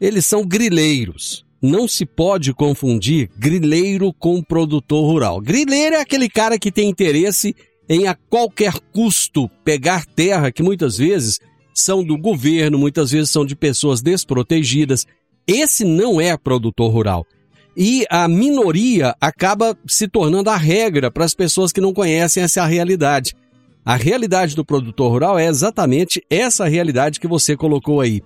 eles 0.00 0.24
são 0.24 0.46
grileiros. 0.46 1.44
Não 1.62 1.86
se 1.86 2.04
pode 2.04 2.52
confundir 2.52 3.30
grileiro 3.38 4.12
com 4.12 4.42
produtor 4.42 5.04
rural. 5.04 5.40
Grileiro 5.40 5.96
é 5.96 6.00
aquele 6.00 6.28
cara 6.28 6.58
que 6.58 6.72
tem 6.72 6.88
interesse 6.88 7.54
em 7.88 8.08
a 8.08 8.16
qualquer 8.28 8.74
custo 8.92 9.48
pegar 9.64 10.04
terra 10.04 10.50
que 10.50 10.62
muitas 10.62 10.98
vezes 10.98 11.38
são 11.74 12.02
do 12.02 12.18
governo, 12.18 12.78
muitas 12.78 13.10
vezes 13.12 13.30
são 13.30 13.46
de 13.46 13.54
pessoas 13.54 14.02
desprotegidas. 14.02 15.06
Esse 15.46 15.84
não 15.84 16.20
é 16.20 16.36
produtor 16.36 16.90
rural 16.90 17.26
e 17.76 18.04
a 18.10 18.28
minoria 18.28 19.14
acaba 19.20 19.76
se 19.86 20.06
tornando 20.06 20.50
a 20.50 20.56
regra 20.56 21.10
para 21.10 21.24
as 21.24 21.34
pessoas 21.34 21.72
que 21.72 21.80
não 21.80 21.92
conhecem 21.92 22.42
essa 22.42 22.64
realidade. 22.66 23.34
A 23.84 23.96
realidade 23.96 24.54
do 24.54 24.64
produtor 24.64 25.10
rural 25.10 25.38
é 25.38 25.46
exatamente 25.46 26.24
essa 26.30 26.68
realidade 26.68 27.18
que 27.18 27.26
você 27.26 27.56
colocou 27.56 28.00
aí. 28.00 28.22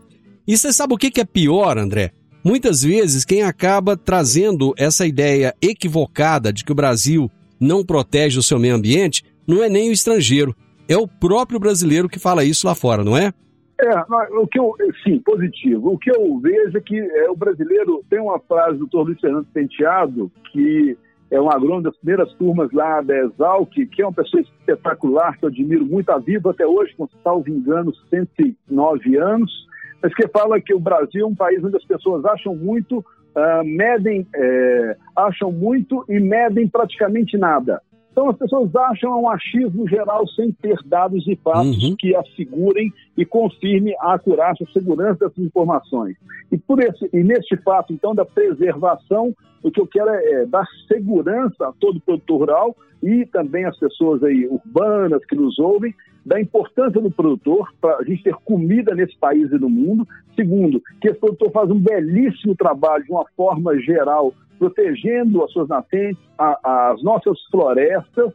E 0.46 0.56
você 0.56 0.72
sabe 0.72 0.94
o 0.94 0.98
que 0.98 1.20
é 1.20 1.24
pior, 1.24 1.78
André? 1.78 2.12
Muitas 2.46 2.84
vezes 2.84 3.24
quem 3.24 3.42
acaba 3.42 3.96
trazendo 3.96 4.72
essa 4.78 5.04
ideia 5.04 5.52
equivocada 5.60 6.52
de 6.52 6.64
que 6.64 6.70
o 6.70 6.76
Brasil 6.76 7.28
não 7.60 7.84
protege 7.84 8.38
o 8.38 8.42
seu 8.42 8.56
meio 8.56 8.76
ambiente 8.76 9.24
não 9.48 9.64
é 9.64 9.68
nem 9.68 9.90
o 9.90 9.92
estrangeiro, 9.92 10.54
é 10.88 10.96
o 10.96 11.08
próprio 11.08 11.58
brasileiro 11.58 12.08
que 12.08 12.20
fala 12.20 12.44
isso 12.44 12.64
lá 12.64 12.72
fora, 12.72 13.02
não 13.02 13.16
é? 13.16 13.32
É, 13.80 13.90
o 14.38 14.46
que 14.46 14.60
eu, 14.60 14.72
sim, 15.02 15.18
positivo. 15.18 15.94
O 15.94 15.98
que 15.98 16.08
eu 16.08 16.38
vejo 16.38 16.78
é 16.78 16.80
que 16.80 16.96
é, 16.96 17.28
o 17.28 17.34
brasileiro 17.34 18.04
tem 18.08 18.20
uma 18.20 18.38
frase 18.38 18.78
do 18.78 18.86
Dr. 18.86 18.98
Luiz 18.98 19.20
Fernando 19.20 19.48
Penteado, 19.52 20.30
que 20.52 20.96
é 21.32 21.40
um 21.40 21.50
agrônomo 21.50 21.82
das 21.82 21.96
primeiras 21.96 22.32
turmas 22.34 22.70
lá 22.70 23.00
da 23.00 23.24
Exalc, 23.24 23.72
que 23.74 24.02
é 24.02 24.06
uma 24.06 24.12
pessoa 24.12 24.40
espetacular, 24.40 25.36
que 25.36 25.46
eu 25.46 25.48
admiro 25.48 25.84
muito, 25.84 26.10
a 26.10 26.18
vivo 26.18 26.50
até 26.50 26.64
hoje, 26.64 26.94
com 26.96 27.08
salvo 27.24 27.50
engano, 27.50 27.92
109 28.08 29.16
anos, 29.16 29.66
mas 30.06 30.14
que 30.14 30.28
fala 30.28 30.60
que 30.60 30.72
o 30.72 30.78
Brasil 30.78 31.26
é 31.26 31.28
um 31.28 31.34
país 31.34 31.64
onde 31.64 31.76
as 31.76 31.84
pessoas 31.84 32.24
acham 32.24 32.54
muito, 32.54 32.98
uh, 32.98 33.64
medem, 33.64 34.24
é, 34.32 34.96
acham 35.16 35.50
muito 35.50 36.04
e 36.08 36.20
medem 36.20 36.68
praticamente 36.68 37.36
nada. 37.36 37.82
Então 38.16 38.30
as 38.30 38.38
pessoas 38.38 38.74
acham 38.74 39.20
um 39.20 39.28
achismo 39.28 39.86
geral 39.86 40.26
sem 40.28 40.50
ter 40.50 40.78
dados 40.86 41.28
e 41.28 41.36
fatos 41.36 41.84
uhum. 41.84 41.94
que 41.98 42.16
assegurem 42.16 42.90
e 43.14 43.26
confirmem 43.26 43.94
a 44.00 44.14
acurácia, 44.14 44.66
a 44.66 44.72
segurança 44.72 45.28
dessas 45.28 45.44
informações. 45.44 46.16
E, 46.50 46.56
por 46.56 46.82
esse, 46.82 47.10
e 47.12 47.22
neste 47.22 47.58
fato, 47.58 47.92
então, 47.92 48.14
da 48.14 48.24
preservação, 48.24 49.36
o 49.62 49.70
que 49.70 49.78
eu 49.78 49.86
quero 49.86 50.08
é, 50.08 50.32
é 50.32 50.46
dar 50.46 50.66
segurança 50.88 51.68
a 51.68 51.72
todo 51.72 52.00
produtor 52.00 52.38
rural 52.38 52.76
e 53.02 53.26
também 53.26 53.66
às 53.66 53.78
pessoas 53.78 54.24
aí 54.24 54.48
urbanas 54.48 55.22
que 55.26 55.36
nos 55.36 55.58
ouvem, 55.58 55.94
da 56.24 56.40
importância 56.40 56.98
do 56.98 57.10
produtor 57.10 57.70
para 57.82 57.98
a 57.98 58.02
gente 58.02 58.22
ter 58.22 58.34
comida 58.46 58.94
nesse 58.94 59.16
país 59.18 59.52
e 59.52 59.58
no 59.58 59.68
mundo. 59.68 60.08
Segundo, 60.34 60.82
que 61.02 61.08
esse 61.08 61.20
produtor 61.20 61.52
faz 61.52 61.70
um 61.70 61.78
belíssimo 61.78 62.56
trabalho 62.56 63.04
de 63.04 63.12
uma 63.12 63.26
forma 63.36 63.78
geral 63.78 64.32
protegendo 64.58 65.42
as 65.44 65.52
suas 65.52 65.68
nascentes, 65.68 66.22
a, 66.38 66.90
as 66.90 67.02
nossas 67.02 67.38
florestas 67.50 68.32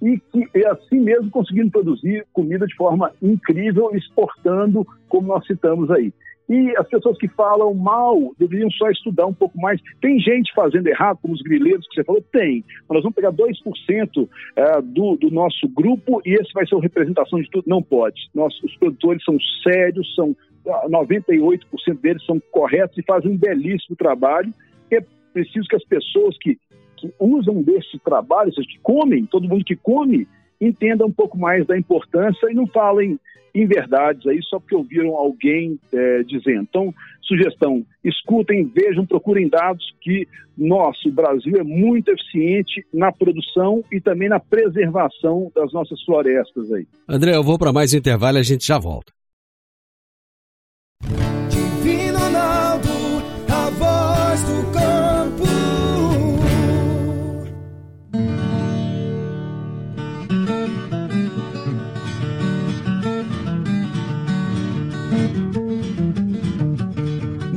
e 0.00 0.18
que 0.18 0.48
é 0.54 0.68
assim 0.68 1.00
mesmo 1.00 1.30
conseguindo 1.30 1.70
produzir 1.70 2.26
comida 2.32 2.66
de 2.66 2.74
forma 2.74 3.12
incrível, 3.22 3.90
exportando, 3.94 4.86
como 5.08 5.28
nós 5.28 5.46
citamos 5.46 5.90
aí. 5.90 6.12
E 6.48 6.76
as 6.76 6.86
pessoas 6.88 7.16
que 7.18 7.28
falam 7.28 7.72
mal 7.72 8.34
deveriam 8.38 8.70
só 8.72 8.90
estudar 8.90 9.26
um 9.26 9.32
pouco 9.32 9.58
mais. 9.58 9.80
Tem 10.00 10.18
gente 10.18 10.52
fazendo 10.54 10.86
errado, 10.88 11.18
como 11.22 11.34
os 11.34 11.40
grileiros 11.40 11.86
que 11.88 11.94
você 11.94 12.04
falou? 12.04 12.22
Tem. 12.32 12.64
Mas 12.88 12.96
nós 12.96 13.02
vamos 13.02 13.14
pegar 13.14 13.32
2% 13.32 14.28
é, 14.56 14.82
do, 14.82 15.16
do 15.16 15.30
nosso 15.30 15.68
grupo 15.68 16.20
e 16.26 16.34
esse 16.34 16.52
vai 16.52 16.66
ser 16.66 16.74
a 16.74 16.80
representação 16.80 17.40
de 17.40 17.48
tudo? 17.48 17.64
Não 17.66 17.82
pode. 17.82 18.28
Nós, 18.34 18.52
os 18.62 18.76
produtores 18.76 19.24
são 19.24 19.36
sérios, 19.62 20.14
são 20.14 20.36
98% 20.64 21.60
ah, 21.88 21.94
deles 21.94 22.24
são 22.24 22.40
corretos 22.50 22.98
e 22.98 23.02
fazem 23.02 23.30
um 23.30 23.36
belíssimo 23.36 23.96
trabalho. 23.96 24.52
É 24.90 25.00
preciso 25.32 25.68
que 25.68 25.76
as 25.76 25.84
pessoas 25.84 26.36
que, 26.38 26.58
que 26.96 27.12
usam 27.18 27.62
desse 27.62 27.98
trabalho, 27.98 28.52
que 28.52 28.78
comem, 28.82 29.26
todo 29.26 29.48
mundo 29.48 29.64
que 29.64 29.76
come, 29.76 30.26
entenda 30.60 31.04
um 31.04 31.12
pouco 31.12 31.38
mais 31.38 31.66
da 31.66 31.76
importância 31.76 32.50
e 32.50 32.54
não 32.54 32.66
falem 32.66 33.18
inverdades 33.54 34.26
aí 34.26 34.40
só 34.44 34.58
porque 34.58 34.74
ouviram 34.74 35.14
alguém 35.14 35.78
é, 35.92 36.22
dizendo. 36.22 36.62
Então, 36.62 36.94
sugestão, 37.20 37.84
escutem, 38.02 38.64
vejam, 38.64 39.04
procurem 39.04 39.48
dados 39.48 39.84
que 40.00 40.26
nosso 40.56 41.10
Brasil 41.10 41.56
é 41.56 41.62
muito 41.62 42.10
eficiente 42.10 42.84
na 42.92 43.12
produção 43.12 43.82
e 43.92 44.00
também 44.00 44.28
na 44.28 44.40
preservação 44.40 45.50
das 45.54 45.72
nossas 45.72 46.02
florestas 46.02 46.72
aí. 46.72 46.86
André, 47.08 47.34
eu 47.34 47.42
vou 47.42 47.58
para 47.58 47.72
mais 47.72 47.92
intervalo 47.94 48.38
e 48.38 48.40
a 48.40 48.44
gente 48.44 48.66
já 48.66 48.78
volta. 48.78 49.12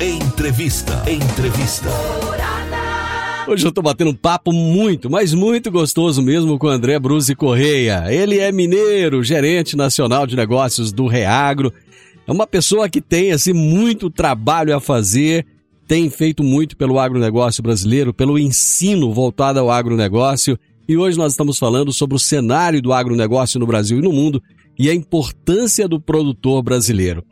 Entrevista. 0.00 1.02
Entrevista. 1.10 1.88
Hoje 3.48 3.66
eu 3.66 3.72
tô 3.72 3.80
batendo 3.80 4.10
um 4.10 4.14
papo 4.14 4.52
muito, 4.52 5.08
mas 5.08 5.32
muito 5.32 5.70
gostoso 5.70 6.20
mesmo 6.20 6.58
com 6.58 6.66
o 6.66 6.70
André 6.70 6.98
Bruzi 6.98 7.34
Correia. 7.34 8.04
Ele 8.12 8.38
é 8.38 8.52
mineiro, 8.52 9.24
gerente 9.24 9.74
nacional 9.74 10.26
de 10.26 10.36
negócios 10.36 10.92
do 10.92 11.06
Reagro. 11.06 11.72
É 12.26 12.32
uma 12.32 12.46
pessoa 12.46 12.90
que 12.90 13.00
tem 13.00 13.32
assim 13.32 13.54
muito 13.54 14.10
trabalho 14.10 14.76
a 14.76 14.80
fazer, 14.80 15.46
tem 15.88 16.10
feito 16.10 16.44
muito 16.44 16.76
pelo 16.76 16.98
agronegócio 16.98 17.62
brasileiro, 17.62 18.12
pelo 18.12 18.38
ensino 18.38 19.14
voltado 19.14 19.60
ao 19.60 19.70
agronegócio. 19.70 20.58
E 20.86 20.94
hoje 20.94 21.16
nós 21.16 21.32
estamos 21.32 21.58
falando 21.58 21.90
sobre 21.90 22.16
o 22.16 22.20
cenário 22.20 22.82
do 22.82 22.92
agronegócio 22.92 23.58
no 23.58 23.66
Brasil 23.66 23.98
e 24.00 24.02
no 24.02 24.12
mundo 24.12 24.42
e 24.78 24.90
a 24.90 24.94
importância 24.94 25.88
do 25.88 25.98
produtor 25.98 26.62
brasileiro. 26.62 27.24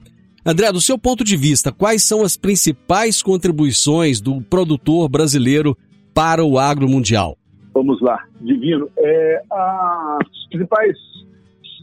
André, 0.46 0.70
do 0.70 0.80
seu 0.80 0.98
ponto 0.98 1.24
de 1.24 1.38
vista, 1.38 1.72
quais 1.72 2.04
são 2.04 2.20
as 2.20 2.36
principais 2.36 3.22
contribuições 3.22 4.20
do 4.20 4.42
produtor 4.42 5.08
brasileiro 5.08 5.74
para 6.12 6.44
o 6.44 6.58
agro 6.58 6.86
mundial? 6.86 7.38
Vamos 7.72 7.98
lá, 8.02 8.22
Divino. 8.42 8.90
É, 8.98 9.42
as 9.50 10.48
principais, 10.50 10.98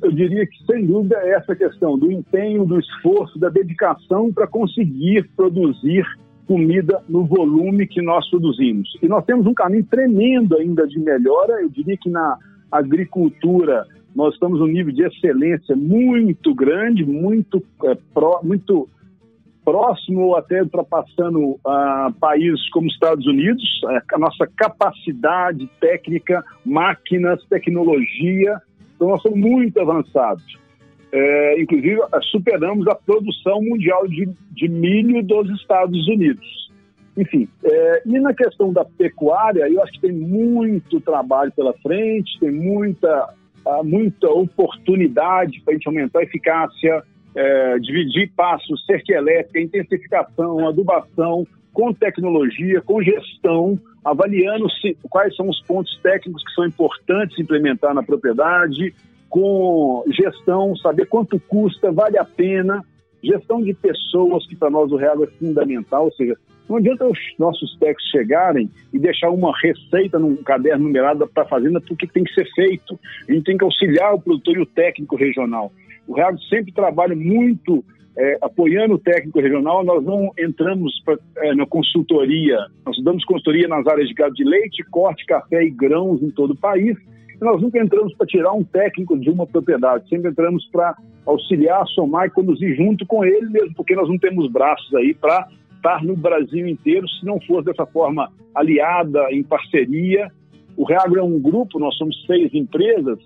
eu 0.04 0.12
diria 0.12 0.46
que 0.46 0.64
sem 0.68 0.86
dúvida 0.86 1.18
é 1.24 1.32
essa 1.32 1.56
questão 1.56 1.98
do 1.98 2.12
empenho, 2.12 2.64
do 2.64 2.80
esforço, 2.80 3.40
da 3.40 3.50
dedicação 3.50 4.32
para 4.32 4.46
conseguir 4.46 5.28
produzir 5.36 6.06
comida 6.48 7.02
no 7.10 7.26
volume 7.26 7.88
que 7.88 8.02
nós 8.02 8.30
produzimos. 8.30 8.88
E 9.02 9.08
nós 9.08 9.26
temos 9.26 9.48
um 9.48 9.56
caminho 9.56 9.86
tremendo 9.90 10.56
ainda 10.56 10.88
de 10.88 11.00
melhora, 11.00 11.62
eu 11.62 11.70
diria 11.70 11.98
que 11.98 12.12
na 12.12 12.38
agricultura 12.72 13.88
nós 14.16 14.34
estamos 14.34 14.60
num 14.60 14.68
nível 14.68 14.94
de 14.94 15.04
excelência 15.04 15.76
muito 15.76 16.54
grande, 16.54 17.06
muito, 17.06 17.64
é, 17.86 17.98
muito 18.44 18.90
próximo 19.64 20.22
ou 20.22 20.36
até 20.36 20.62
ultrapassando 20.62 21.40
uh, 21.40 22.14
países 22.20 22.70
como 22.70 22.88
Estados 22.88 23.26
Unidos. 23.26 23.64
É, 23.90 24.02
a 24.16 24.20
nossa 24.20 24.48
capacidade 24.56 25.70
técnica, 25.80 26.44
máquinas, 26.66 27.44
tecnologia, 27.46 28.60
então 28.96 29.10
nós 29.10 29.22
somos 29.22 29.40
muito 29.40 29.80
avançados. 29.80 30.44
É, 31.14 31.62
inclusive, 31.62 32.00
superamos 32.32 32.88
a 32.88 32.96
produção 32.96 33.62
mundial 33.62 34.08
de, 34.08 34.30
de 34.52 34.68
milho 34.70 35.22
dos 35.24 35.50
Estados 35.60 36.08
Unidos. 36.08 36.62
Enfim, 37.18 37.48
é, 37.66 38.04
e 38.06 38.20
na 38.20 38.34
questão 38.34 38.72
da 38.72 38.86
pecuária, 38.86 39.68
eu 39.68 39.84
acho 39.84 39.92
que 39.94 40.02
tem 40.02 40.14
muito 40.14 41.02
trabalho 41.02 41.52
pela 41.52 41.74
frente, 41.74 42.40
tem 42.40 42.52
muita 42.52 43.34
muita 43.84 44.30
oportunidade 44.30 45.62
para 45.62 45.74
a 45.74 45.76
gente 45.76 45.88
aumentar 45.88 46.20
a 46.20 46.24
eficácia, 46.24 47.04
é, 47.36 47.80
dividir 47.80 48.32
passos, 48.36 48.84
cerca 48.86 49.14
elétrica, 49.14 49.60
intensificação, 49.60 50.68
adubação, 50.68 51.46
com 51.74 51.94
tecnologia, 51.94 52.82
com 52.82 53.02
gestão, 53.02 53.80
avaliando 54.04 54.70
se, 54.70 54.98
quais 55.10 55.36
são 55.36 55.48
os 55.48 55.62
pontos 55.62 55.98
técnicos 56.02 56.44
que 56.44 56.54
são 56.54 56.66
importantes 56.66 57.40
implementar 57.40 57.94
na 57.94 58.04
propriedade, 58.04 58.94
com 59.30 60.04
gestão, 60.10 60.76
saber 60.76 61.06
quanto 61.06 61.40
custa, 61.40 61.92
vale 61.92 62.18
a 62.18 62.26
pena, 62.26 62.84
gestão 63.24 63.62
de 63.62 63.74
pessoas, 63.74 64.46
que 64.48 64.56
para 64.56 64.70
nós 64.70 64.92
o 64.92 64.98
real 64.98 65.24
é 65.24 65.28
fundamental, 65.28 66.06
ou 66.06 66.12
seja, 66.14 66.36
não 66.72 66.78
adianta 66.78 67.06
os 67.06 67.20
nossos 67.38 67.78
técnicos 67.78 68.10
chegarem 68.10 68.70
e 68.94 68.98
deixar 68.98 69.30
uma 69.30 69.52
receita 69.60 70.18
num 70.18 70.38
caderno 70.38 70.86
numerado 70.86 71.28
para 71.28 71.44
a 71.44 71.48
fazenda, 71.48 71.82
porque 71.82 72.08
tem 72.08 72.24
que 72.24 72.34
ser 72.34 72.48
feito. 72.56 72.98
A 73.28 73.34
gente 73.34 73.44
tem 73.44 73.58
que 73.58 73.64
auxiliar 73.64 74.14
o 74.14 74.22
produtor 74.22 74.58
e 74.58 74.62
o 74.62 74.66
técnico 74.66 75.18
regional. 75.18 75.72
O 76.08 76.16
Real 76.16 76.38
sempre 76.50 76.72
trabalha 76.72 77.16
muito 77.16 77.84
é, 78.18 78.38
apoiando 78.42 78.94
o 78.94 79.00
técnico 79.00 79.42
regional. 79.42 79.84
Nós 79.84 80.04
não 80.04 80.32
entramos 80.40 80.98
pra, 81.04 81.18
é, 81.38 81.54
na 81.54 81.66
consultoria, 81.66 82.58
nós 82.86 83.04
damos 83.04 83.26
consultoria 83.26 83.68
nas 83.68 83.86
áreas 83.86 84.08
de 84.08 84.14
gado 84.14 84.34
de 84.34 84.46
leite, 84.46 84.82
corte, 84.90 85.26
café 85.26 85.64
e 85.64 85.70
grãos 85.70 86.24
em 86.24 86.32
todo 86.32 86.52
o 86.52 86.58
país. 86.58 86.98
Nós 87.42 87.62
nunca 87.62 87.80
entramos 87.80 88.14
para 88.16 88.28
tirar 88.28 88.54
um 88.54 88.64
técnico 88.64 89.18
de 89.20 89.30
uma 89.30 89.46
propriedade, 89.46 90.08
sempre 90.08 90.30
entramos 90.30 90.66
para 90.72 90.96
auxiliar, 91.26 91.86
somar 91.88 92.28
e 92.28 92.30
conduzir 92.30 92.76
junto 92.78 93.06
com 93.06 93.26
ele, 93.26 93.50
mesmo 93.50 93.74
porque 93.76 93.96
nós 93.96 94.08
não 94.08 94.18
temos 94.18 94.50
braços 94.50 94.94
aí 94.96 95.14
para 95.14 95.48
estar 95.82 96.04
no 96.04 96.16
Brasil 96.16 96.68
inteiro, 96.68 97.08
se 97.10 97.26
não 97.26 97.42
for 97.42 97.64
dessa 97.64 97.86
forma 97.86 98.32
aliada, 98.54 99.28
em 99.32 99.42
parceria. 99.42 100.32
O 100.78 100.86
Reagro 100.86 101.20
é 101.20 101.24
um 101.24 101.40
grupo, 101.40 101.80
nós 101.80 101.96
somos 101.98 102.24
seis 102.26 102.54
empresas, 102.54 103.20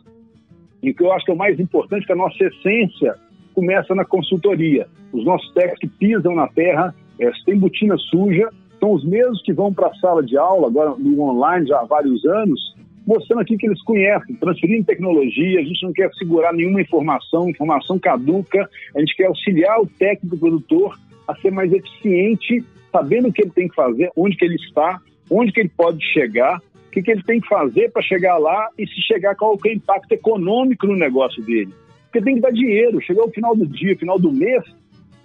e 0.81 0.91
o 0.91 0.95
que 0.95 1.03
eu 1.03 1.11
acho 1.11 1.25
que 1.25 1.31
é 1.31 1.33
o 1.33 1.37
mais 1.37 1.59
importante 1.59 2.03
é 2.03 2.05
que 2.05 2.13
a 2.13 2.15
nossa 2.15 2.43
essência 2.43 3.15
começa 3.53 3.95
na 3.95 4.05
consultoria. 4.05 4.87
Os 5.11 5.25
nossos 5.25 5.51
técnicos 5.53 5.79
que 5.79 5.87
pisam 5.87 6.35
na 6.35 6.47
terra, 6.47 6.93
é, 7.19 7.55
botina 7.55 7.97
suja, 7.97 8.49
são 8.79 8.93
os 8.93 9.03
mesmos 9.03 9.41
que 9.41 9.53
vão 9.53 9.73
para 9.73 9.87
a 9.87 9.95
sala 9.95 10.21
de 10.21 10.37
aula, 10.37 10.67
agora 10.67 10.95
no 10.97 11.21
online 11.21 11.67
já 11.67 11.79
há 11.79 11.85
vários 11.85 12.23
anos, 12.25 12.75
mostrando 13.07 13.41
aqui 13.41 13.57
que 13.57 13.65
eles 13.65 13.81
conhecem, 13.83 14.35
transferindo 14.35 14.85
tecnologia, 14.85 15.59
a 15.59 15.63
gente 15.63 15.83
não 15.83 15.93
quer 15.93 16.11
segurar 16.15 16.53
nenhuma 16.53 16.81
informação, 16.81 17.49
informação 17.49 17.97
caduca, 17.97 18.69
a 18.95 18.99
gente 18.99 19.15
quer 19.15 19.25
auxiliar 19.25 19.79
o 19.79 19.87
técnico 19.87 20.37
produtor 20.37 20.97
a 21.27 21.35
ser 21.35 21.51
mais 21.51 21.71
eficiente, 21.71 22.63
sabendo 22.91 23.29
o 23.29 23.33
que 23.33 23.41
ele 23.41 23.51
tem 23.51 23.67
que 23.67 23.75
fazer, 23.75 24.09
onde 24.15 24.35
que 24.37 24.45
ele 24.45 24.55
está, 24.55 24.99
onde 25.29 25.51
que 25.51 25.59
ele 25.59 25.71
pode 25.75 26.03
chegar, 26.13 26.61
o 26.87 26.91
que, 26.91 27.01
que 27.01 27.11
ele 27.11 27.23
tem 27.23 27.41
que 27.41 27.47
fazer 27.47 27.91
para 27.91 28.01
chegar 28.01 28.37
lá 28.37 28.69
e 28.77 28.87
se 28.87 29.01
chegar, 29.01 29.35
qual 29.35 29.57
é 29.65 29.67
o 29.67 29.71
impacto 29.71 30.11
econômico 30.11 30.87
no 30.87 30.95
negócio 30.95 31.43
dele. 31.43 31.73
Porque 32.05 32.21
tem 32.21 32.35
que 32.35 32.41
dar 32.41 32.51
dinheiro, 32.51 33.01
chegou 33.01 33.27
o 33.27 33.31
final 33.31 33.55
do 33.55 33.67
dia, 33.67 33.97
final 33.97 34.17
do 34.17 34.31
mês, 34.31 34.63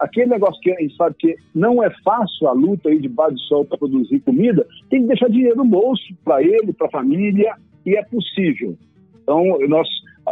aquele 0.01 0.31
negócio 0.31 0.61
que 0.61 0.73
a 0.73 0.81
gente 0.81 0.97
sabe 0.97 1.15
que 1.19 1.37
não 1.55 1.83
é 1.85 1.91
fácil 2.03 2.49
a 2.49 2.53
luta 2.53 2.89
aí 2.89 2.99
de 2.99 3.09
base 3.09 3.37
de 3.37 3.43
sol 3.43 3.65
para 3.65 3.79
produzir 3.79 4.19
comida, 4.21 4.67
tem 4.89 5.03
que 5.03 5.09
deixar 5.09 5.29
dinheiro 5.29 5.57
no 5.57 5.65
bolso 5.65 6.03
para 6.25 6.43
ele, 6.43 6.73
para 6.73 6.89
a 6.89 6.91
família, 6.91 7.55
e 7.87 7.95
é 7.95 8.03
possível. 8.05 8.77
Então, 9.23 9.59
nós 9.69 9.87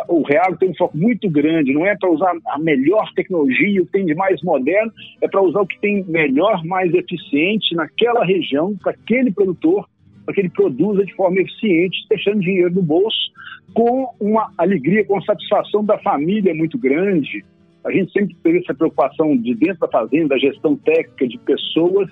o 0.08 0.22
Real 0.22 0.56
tem 0.56 0.70
um 0.70 0.74
foco 0.74 0.96
muito 0.96 1.28
grande, 1.30 1.72
não 1.72 1.86
é 1.86 1.96
para 1.96 2.10
usar 2.10 2.32
a 2.46 2.58
melhor 2.58 3.10
tecnologia, 3.14 3.82
o 3.82 3.86
que 3.86 3.92
tem 3.92 4.06
de 4.06 4.14
mais 4.14 4.40
moderno, 4.42 4.92
é 5.20 5.28
para 5.28 5.42
usar 5.42 5.60
o 5.62 5.66
que 5.66 5.78
tem 5.80 6.04
melhor, 6.04 6.64
mais 6.64 6.92
eficiente 6.94 7.74
naquela 7.74 8.24
região, 8.24 8.76
para 8.76 8.92
aquele 8.92 9.32
produtor, 9.32 9.88
para 10.24 10.34
que 10.34 10.40
ele 10.42 10.50
produza 10.50 11.04
de 11.04 11.14
forma 11.14 11.40
eficiente, 11.40 12.06
deixando 12.08 12.40
dinheiro 12.40 12.74
no 12.74 12.82
bolso, 12.82 13.32
com 13.74 14.10
uma 14.20 14.52
alegria, 14.58 15.04
com 15.04 15.20
satisfação 15.22 15.84
da 15.84 15.98
família 15.98 16.54
muito 16.54 16.78
grande. 16.78 17.44
A 17.84 17.90
gente 17.90 18.12
sempre 18.12 18.36
teve 18.42 18.58
essa 18.58 18.74
preocupação 18.74 19.36
de 19.36 19.54
dentro 19.54 19.80
da 19.80 19.88
fazenda, 19.88 20.28
da 20.28 20.38
gestão 20.38 20.76
técnica 20.76 21.26
de 21.26 21.38
pessoas. 21.38 22.10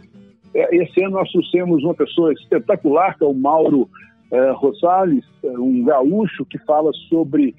É, 0.55 0.77
esse 0.77 1.03
ano 1.03 1.17
nós 1.17 1.31
trouxemos 1.31 1.83
uma 1.85 1.95
pessoa 1.95 2.33
espetacular, 2.33 3.17
que 3.19 3.25
é 3.25 3.27
o 3.27 3.35
Mauro 3.35 3.89
é, 4.31 4.51
Rosales, 4.53 5.25
é, 5.43 5.51
um 5.51 5.85
gaúcho 5.85 6.45
que 6.45 6.59
fala 6.59 6.93
sobre. 7.09 7.55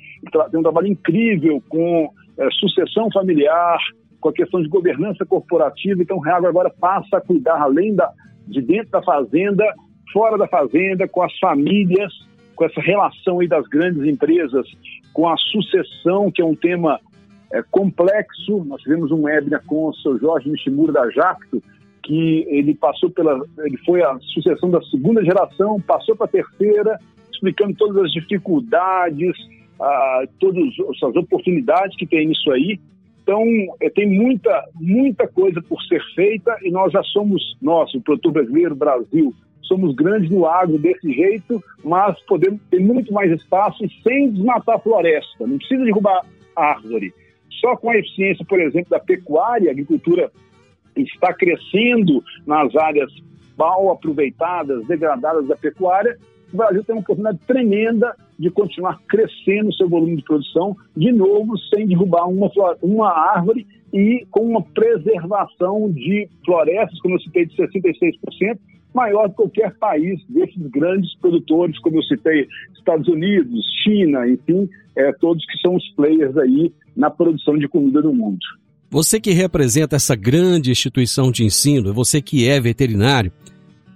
tem 0.51 0.59
um 0.59 0.63
trabalho 0.63 0.88
incrível 0.88 1.61
com 1.70 2.09
é, 2.38 2.49
sucessão 2.51 3.09
familiar, 3.11 3.80
com 4.20 4.30
a 4.30 4.34
questão 4.34 4.61
de 4.61 4.68
governança 4.68 5.26
corporativa. 5.26 6.01
Então, 6.01 6.18
o 6.18 6.22
Reago 6.22 6.47
agora 6.47 6.70
passa 6.70 7.18
a 7.18 7.22
cuidar, 7.22 7.61
além 7.61 7.95
da, 7.95 8.11
de 8.47 8.61
dentro 8.61 8.91
da 8.91 9.01
fazenda, 9.01 9.63
fora 10.11 10.38
da 10.38 10.47
fazenda, 10.47 11.07
com 11.07 11.24
as 11.24 11.38
famílias, 11.39 12.13
com 12.55 12.65
essa 12.65 12.82
relação 12.82 13.39
aí 13.39 13.47
das 13.47 13.65
grandes 13.68 14.03
empresas, 14.03 14.68
com 15.13 15.30
a 15.30 15.38
sucessão, 15.38 16.32
que 16.32 16.41
é 16.41 16.45
um 16.45 16.55
tema 16.55 16.99
é, 17.53 17.61
complexo. 17.72 18.63
Nós 18.65 18.82
tivemos 18.82 19.11
um 19.11 19.24
webinar 19.24 19.63
com 19.65 19.88
o 19.88 19.93
seu 19.95 20.20
Jorge 20.20 20.49
Nishimura 20.49 20.91
da 20.91 21.09
Jacto, 21.11 21.61
que 22.08 22.47
ele 22.47 22.74
passou 22.74 23.10
pela, 23.10 23.38
ele 23.60 23.78
foi 23.86 24.01
a 24.01 24.18
sucessão 24.34 24.70
da 24.70 24.82
segunda 24.84 25.24
geração, 25.24 25.80
passou 25.82 26.16
para 26.16 26.26
a 26.26 26.30
terceira, 26.30 26.97
explicando 27.30 27.76
todas 27.76 28.05
as 28.05 28.12
dificuldades, 28.12 29.36
ah, 29.80 30.24
todas 30.39 30.64
as 31.03 31.16
oportunidades 31.18 31.97
que 31.97 32.08
tem 32.08 32.28
nisso 32.28 32.49
aí. 32.51 32.80
Então, 33.22 33.43
é, 33.82 33.89
tem 33.89 34.10
muita, 34.10 34.64
muita 34.76 35.28
coisa 35.28 35.62
por 35.62 35.82
ser 35.84 36.01
feita 36.16 36.58
e 36.64 36.72
nós 36.72 36.93
já 36.93 37.03
somos, 37.03 37.58
nós, 37.62 37.93
o 37.93 38.01
produtor 38.01 38.32
brasileiro, 38.32 38.74
Brasil, 38.74 39.34
somos 39.64 39.93
grandes 39.93 40.32
no 40.32 40.45
agro 40.45 40.80
desse 40.80 41.12
jeito, 41.12 41.62
mas 41.84 42.18
podemos 42.22 42.62
ter 42.72 42.80
muito 42.80 43.12
mais 43.12 43.30
espaço 43.34 43.84
sem 44.01 44.32
desmatar 44.32 44.76
a 44.76 44.80
floresta. 44.80 45.45
Não 45.45 45.58
precisa 45.58 45.84
derrubar 45.84 46.26
árvore. 46.55 47.14
Só 47.60 47.76
com 47.76 47.89
a 47.89 47.97
eficiência, 47.97 48.45
por 48.47 48.62
exemplo, 48.62 48.91
da 48.91 48.99
pecuária, 48.99 49.68
a 49.68 49.74
agricultura 49.74 50.32
está 51.04 51.34
crescendo 51.34 52.24
nas 52.45 52.76
áreas 52.76 53.12
mal 53.58 53.91
aproveitadas, 53.91 54.86
degradadas 54.86 55.48
da 55.48 55.56
pecuária, 55.56 56.18
o 56.54 56.58
Brasil 56.58 56.84
tem 56.84 56.95
uma 56.95 57.02
oportunidade 57.02 57.39
tremenda 57.45 58.16
de 58.39 58.50
continuar 58.50 59.00
crescendo 59.08 59.70
o 59.70 59.74
seu 59.74 59.89
volume 59.89 60.18
de 60.18 60.24
produção, 60.24 60.78
de 60.95 61.12
novo, 61.12 61.58
sem 61.74 61.88
derrubar 61.88 62.28
uma, 62.30 62.50
uma 62.82 63.10
árvore 63.10 63.68
e 63.93 64.26
com 64.32 64.41
uma 64.41 64.62
preservação 64.62 65.91
de 65.91 66.30
florestas, 66.45 67.00
como 67.02 67.16
eu 67.16 67.20
citei, 67.20 67.45
de 67.45 67.56
66%, 67.56 68.60
maior 68.93 69.28
do 69.28 69.30
que 69.30 69.36
qualquer 69.36 69.76
país 69.78 70.22
desses 70.30 70.62
grandes 70.68 71.14
produtores, 71.20 71.78
como 71.80 71.98
eu 71.98 72.04
citei, 72.04 72.48
Estados 72.78 73.08
Unidos, 73.08 73.66
China, 73.84 74.28
enfim, 74.28 74.70
é, 74.95 75.12
todos 75.14 75.45
que 75.45 75.58
são 75.60 75.76
os 75.76 75.88
players 75.95 76.38
aí 76.38 76.72
na 76.95 77.10
produção 77.10 77.58
de 77.58 77.68
comida 77.68 78.02
no 78.02 78.14
mundo. 78.14 78.39
Você 78.90 79.20
que 79.20 79.32
representa 79.32 79.98
essa 79.98 80.16
grande 80.16 80.72
instituição 80.72 81.30
de 81.30 81.44
ensino, 81.44 81.94
você 81.94 82.22
que 82.22 82.48
é 82.48 82.60
veterinário, 82.60 83.32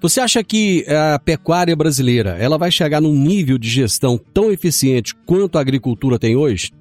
você 0.01 0.19
acha 0.19 0.43
que 0.43 0.85
a 0.89 1.17
pecuária 1.17 1.75
brasileira 1.75 2.31
ela 2.31 2.57
vai 2.57 2.69
chegar 2.69 2.99
num 2.99 3.13
nível 3.13 3.57
de 3.57 3.69
gestão 3.69 4.19
tão 4.33 4.51
eficiente 4.51 5.15
quanto 5.25 5.57
a 5.57 5.61
agricultura 5.61 6.19
tem 6.19 6.35
hoje? 6.35 6.71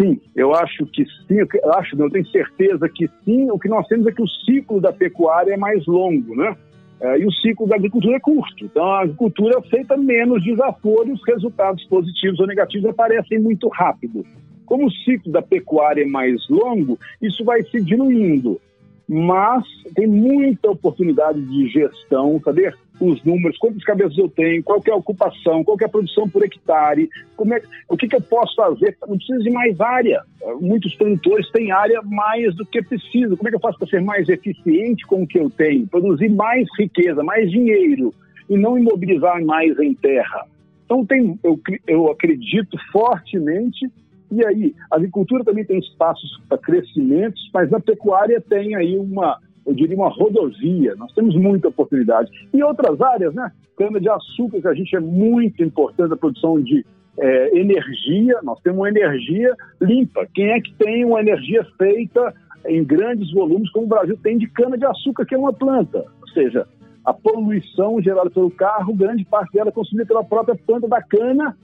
Sim, 0.00 0.18
eu 0.34 0.54
acho 0.54 0.86
que 0.86 1.04
sim, 1.26 1.38
eu 1.40 1.72
acho, 1.74 1.96
não, 1.96 2.06
eu 2.06 2.10
tenho 2.10 2.26
certeza 2.28 2.88
que 2.88 3.08
sim. 3.24 3.50
O 3.50 3.58
que 3.58 3.68
nós 3.68 3.86
temos 3.86 4.06
é 4.06 4.12
que 4.12 4.22
o 4.22 4.28
ciclo 4.28 4.80
da 4.80 4.92
pecuária 4.92 5.52
é 5.52 5.56
mais 5.56 5.84
longo, 5.86 6.34
né? 6.36 6.56
É, 7.00 7.18
e 7.18 7.26
o 7.26 7.32
ciclo 7.32 7.66
da 7.66 7.76
agricultura 7.76 8.16
é 8.16 8.20
curto. 8.20 8.64
Então, 8.64 8.84
a 8.84 9.02
agricultura 9.02 9.60
feita 9.62 9.96
menos 9.96 10.42
desaforo, 10.42 11.12
os 11.12 11.20
resultados 11.26 11.84
positivos 11.84 12.40
ou 12.40 12.46
negativos 12.46 12.88
aparecem 12.88 13.38
muito 13.38 13.68
rápido. 13.68 14.24
Como 14.66 14.86
o 14.86 14.92
ciclo 14.92 15.32
da 15.32 15.40
pecuária 15.40 16.02
é 16.02 16.06
mais 16.06 16.46
longo, 16.50 16.98
isso 17.22 17.44
vai 17.44 17.62
se 17.62 17.80
diluindo 17.80 18.60
mas 19.08 19.64
tem 19.94 20.06
muita 20.06 20.70
oportunidade 20.70 21.40
de 21.40 21.68
gestão, 21.68 22.40
saber 22.44 22.76
os 23.00 23.22
números, 23.24 23.58
quantas 23.58 23.84
cabeças 23.84 24.16
eu 24.16 24.28
tenho, 24.28 24.62
qual 24.62 24.82
é 24.84 24.90
a 24.90 24.96
ocupação, 24.96 25.62
qual 25.62 25.76
é 25.80 25.84
a 25.84 25.88
produção 25.88 26.28
por 26.28 26.42
hectare, 26.42 27.08
como 27.36 27.54
é, 27.54 27.62
o 27.88 27.96
que, 27.96 28.08
que 28.08 28.16
eu 28.16 28.20
posso 28.20 28.56
fazer, 28.56 28.96
não 29.06 29.16
precisa 29.16 29.38
de 29.40 29.50
mais 29.50 29.80
área. 29.80 30.22
Muitos 30.60 30.94
produtores 30.94 31.48
têm 31.52 31.70
área 31.70 32.00
mais 32.02 32.54
do 32.56 32.64
que 32.64 32.82
preciso. 32.82 33.36
Como 33.36 33.48
é 33.48 33.50
que 33.50 33.56
eu 33.56 33.60
faço 33.60 33.78
para 33.78 33.88
ser 33.88 34.00
mais 34.00 34.28
eficiente 34.28 35.06
com 35.06 35.22
o 35.22 35.26
que 35.26 35.38
eu 35.38 35.50
tenho, 35.50 35.86
produzir 35.86 36.30
mais 36.30 36.66
riqueza, 36.78 37.22
mais 37.22 37.50
dinheiro 37.50 38.12
e 38.48 38.56
não 38.56 38.78
imobilizar 38.78 39.44
mais 39.44 39.78
em 39.78 39.94
terra? 39.94 40.46
Então 40.86 41.04
tem, 41.04 41.38
eu, 41.44 41.60
eu 41.86 42.10
acredito 42.10 42.78
fortemente 42.90 43.90
e 44.30 44.44
aí, 44.44 44.74
a 44.90 44.96
agricultura 44.96 45.44
também 45.44 45.64
tem 45.64 45.78
espaços 45.78 46.40
para 46.48 46.58
crescimentos, 46.58 47.50
mas 47.54 47.70
na 47.70 47.80
pecuária 47.80 48.40
tem 48.40 48.74
aí 48.74 48.98
uma, 48.98 49.38
eu 49.64 49.74
diria, 49.74 49.96
uma 49.96 50.08
rodovia. 50.08 50.94
Nós 50.96 51.12
temos 51.12 51.34
muita 51.36 51.68
oportunidade. 51.68 52.30
E 52.52 52.62
outras 52.62 53.00
áreas, 53.00 53.34
né? 53.34 53.50
Cana-de-açúcar, 53.76 54.60
que 54.60 54.68
a 54.68 54.74
gente 54.74 54.96
é 54.96 55.00
muito 55.00 55.62
importante 55.62 56.12
a 56.12 56.16
produção 56.16 56.60
de 56.60 56.84
é, 57.18 57.58
energia, 57.58 58.40
nós 58.42 58.60
temos 58.60 58.78
uma 58.78 58.88
energia 58.88 59.54
limpa. 59.80 60.26
Quem 60.34 60.50
é 60.50 60.60
que 60.60 60.74
tem 60.74 61.04
uma 61.04 61.20
energia 61.20 61.64
feita 61.78 62.34
em 62.66 62.84
grandes 62.84 63.32
volumes, 63.32 63.70
como 63.70 63.86
o 63.86 63.88
Brasil 63.88 64.18
tem 64.22 64.36
de 64.38 64.46
cana-de-açúcar, 64.48 65.24
que 65.24 65.34
é 65.34 65.38
uma 65.38 65.52
planta? 65.52 66.04
Ou 66.20 66.28
seja, 66.28 66.66
a 67.04 67.14
poluição 67.14 68.02
gerada 68.02 68.30
pelo 68.30 68.50
carro, 68.50 68.94
grande 68.94 69.24
parte 69.24 69.52
dela 69.52 69.68
é 69.68 69.72
consumida 69.72 70.06
pela 70.06 70.24
própria 70.24 70.56
planta 70.56 70.88
da 70.88 71.00
cana, 71.00 71.56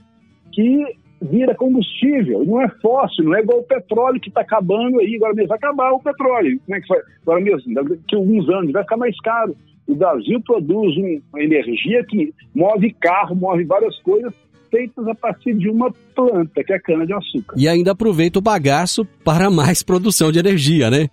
que 0.51 0.85
vira 1.23 1.55
combustível, 1.55 2.45
não 2.45 2.61
é 2.61 2.69
fóssil, 2.81 3.25
não 3.25 3.35
é 3.35 3.39
igual 3.39 3.59
o 3.59 3.63
petróleo 3.63 4.19
que 4.19 4.29
está 4.29 4.41
acabando 4.41 4.99
aí, 4.99 5.15
agora 5.15 5.33
mesmo 5.33 5.49
vai 5.49 5.57
acabar 5.57 5.91
o 5.91 5.99
petróleo. 5.99 6.59
Como 6.65 6.77
é 6.77 6.81
que 6.81 6.87
foi? 6.87 6.99
Agora 7.21 7.41
mesmo, 7.41 7.73
daqui 7.73 8.15
a 8.15 8.17
alguns 8.17 8.49
anos 8.49 8.71
vai 8.71 8.83
ficar 8.83 8.97
mais 8.97 9.19
caro. 9.21 9.55
O 9.87 9.95
Brasil 9.95 10.41
produz 10.41 10.95
uma 10.97 11.43
energia 11.43 12.03
que 12.05 12.33
move 12.55 12.93
carro, 12.99 13.35
move 13.35 13.63
várias 13.65 13.97
coisas 13.99 14.33
feitas 14.71 15.07
a 15.07 15.13
partir 15.13 15.53
de 15.53 15.69
uma 15.69 15.93
planta, 16.15 16.63
que 16.63 16.73
é 16.73 16.77
a 16.77 16.81
cana-de-açúcar. 16.81 17.55
E 17.57 17.67
ainda 17.67 17.91
aproveita 17.91 18.39
o 18.39 18.41
bagaço 18.41 19.05
para 19.23 19.51
mais 19.51 19.83
produção 19.83 20.31
de 20.31 20.39
energia, 20.39 20.89
né? 20.89 21.07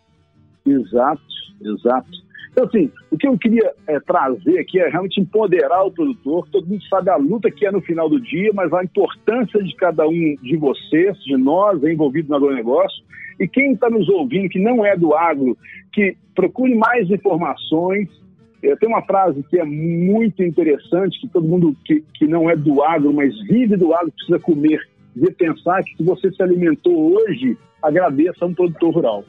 Exato, 0.66 1.22
exato. 1.62 2.08
Então, 2.52 2.64
assim, 2.64 2.90
o 3.10 3.16
que 3.16 3.28
eu 3.28 3.38
queria 3.38 3.72
é, 3.86 4.00
trazer 4.00 4.58
aqui 4.58 4.80
é 4.80 4.88
realmente 4.88 5.20
empoderar 5.20 5.84
o 5.84 5.92
produtor. 5.92 6.48
Todo 6.50 6.66
mundo 6.66 6.82
sabe 6.84 7.10
a 7.10 7.16
luta 7.16 7.50
que 7.50 7.64
é 7.64 7.70
no 7.70 7.80
final 7.80 8.08
do 8.08 8.20
dia, 8.20 8.50
mas 8.52 8.72
a 8.72 8.82
importância 8.82 9.62
de 9.62 9.74
cada 9.76 10.06
um 10.06 10.36
de 10.42 10.56
vocês, 10.56 11.16
de 11.24 11.36
nós, 11.36 11.82
envolvidos 11.84 12.28
no 12.28 12.36
agronegócio. 12.36 13.02
E 13.38 13.46
quem 13.46 13.72
está 13.72 13.88
nos 13.88 14.08
ouvindo, 14.08 14.48
que 14.48 14.58
não 14.58 14.84
é 14.84 14.96
do 14.96 15.14
agro, 15.14 15.56
que 15.92 16.16
procure 16.34 16.74
mais 16.74 17.10
informações. 17.10 18.08
Tenho 18.60 18.92
uma 18.92 19.02
frase 19.02 19.42
que 19.44 19.58
é 19.58 19.64
muito 19.64 20.42
interessante, 20.42 21.20
que 21.20 21.28
todo 21.28 21.48
mundo 21.48 21.74
que, 21.84 22.04
que 22.14 22.26
não 22.26 22.50
é 22.50 22.56
do 22.56 22.82
agro, 22.82 23.12
mas 23.14 23.34
vive 23.46 23.76
do 23.76 23.94
agro, 23.94 24.12
precisa 24.12 24.38
comer. 24.38 24.80
De 25.16 25.30
pensar 25.32 25.82
que 25.82 25.96
se 25.96 26.02
você 26.02 26.30
se 26.30 26.42
alimentou 26.42 27.14
hoje, 27.14 27.56
agradeça 27.82 28.44
a 28.44 28.48
um 28.48 28.54
produtor 28.54 28.94
rural. 28.94 29.24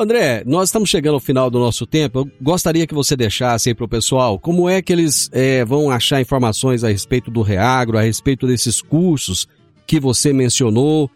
André, 0.00 0.42
nós 0.46 0.68
estamos 0.68 0.88
chegando 0.88 1.14
ao 1.14 1.20
final 1.20 1.50
do 1.50 1.58
nosso 1.58 1.86
tempo. 1.86 2.20
Eu 2.20 2.30
gostaria 2.40 2.86
que 2.86 2.94
você 2.94 3.14
deixasse 3.14 3.68
aí 3.68 3.74
para 3.74 3.84
o 3.84 3.88
pessoal 3.88 4.38
como 4.38 4.68
é 4.68 4.80
que 4.80 4.92
eles 4.92 5.30
é, 5.32 5.64
vão 5.64 5.90
achar 5.90 6.20
informações 6.20 6.82
a 6.82 6.88
respeito 6.88 7.30
do 7.30 7.42
Reagro, 7.42 7.98
a 7.98 8.02
respeito 8.02 8.46
desses 8.46 8.80
cursos 8.80 9.46
que 9.86 10.00
você 10.00 10.32
mencionou. 10.32 11.10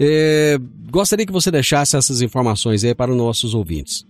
É, 0.00 0.56
gostaria 0.90 1.26
que 1.26 1.32
você 1.32 1.50
deixasse 1.50 1.94
essas 1.94 2.22
informações 2.22 2.82
aí 2.84 2.94
para 2.94 3.10
os 3.10 3.16
nossos 3.16 3.54
ouvintes. 3.54 4.06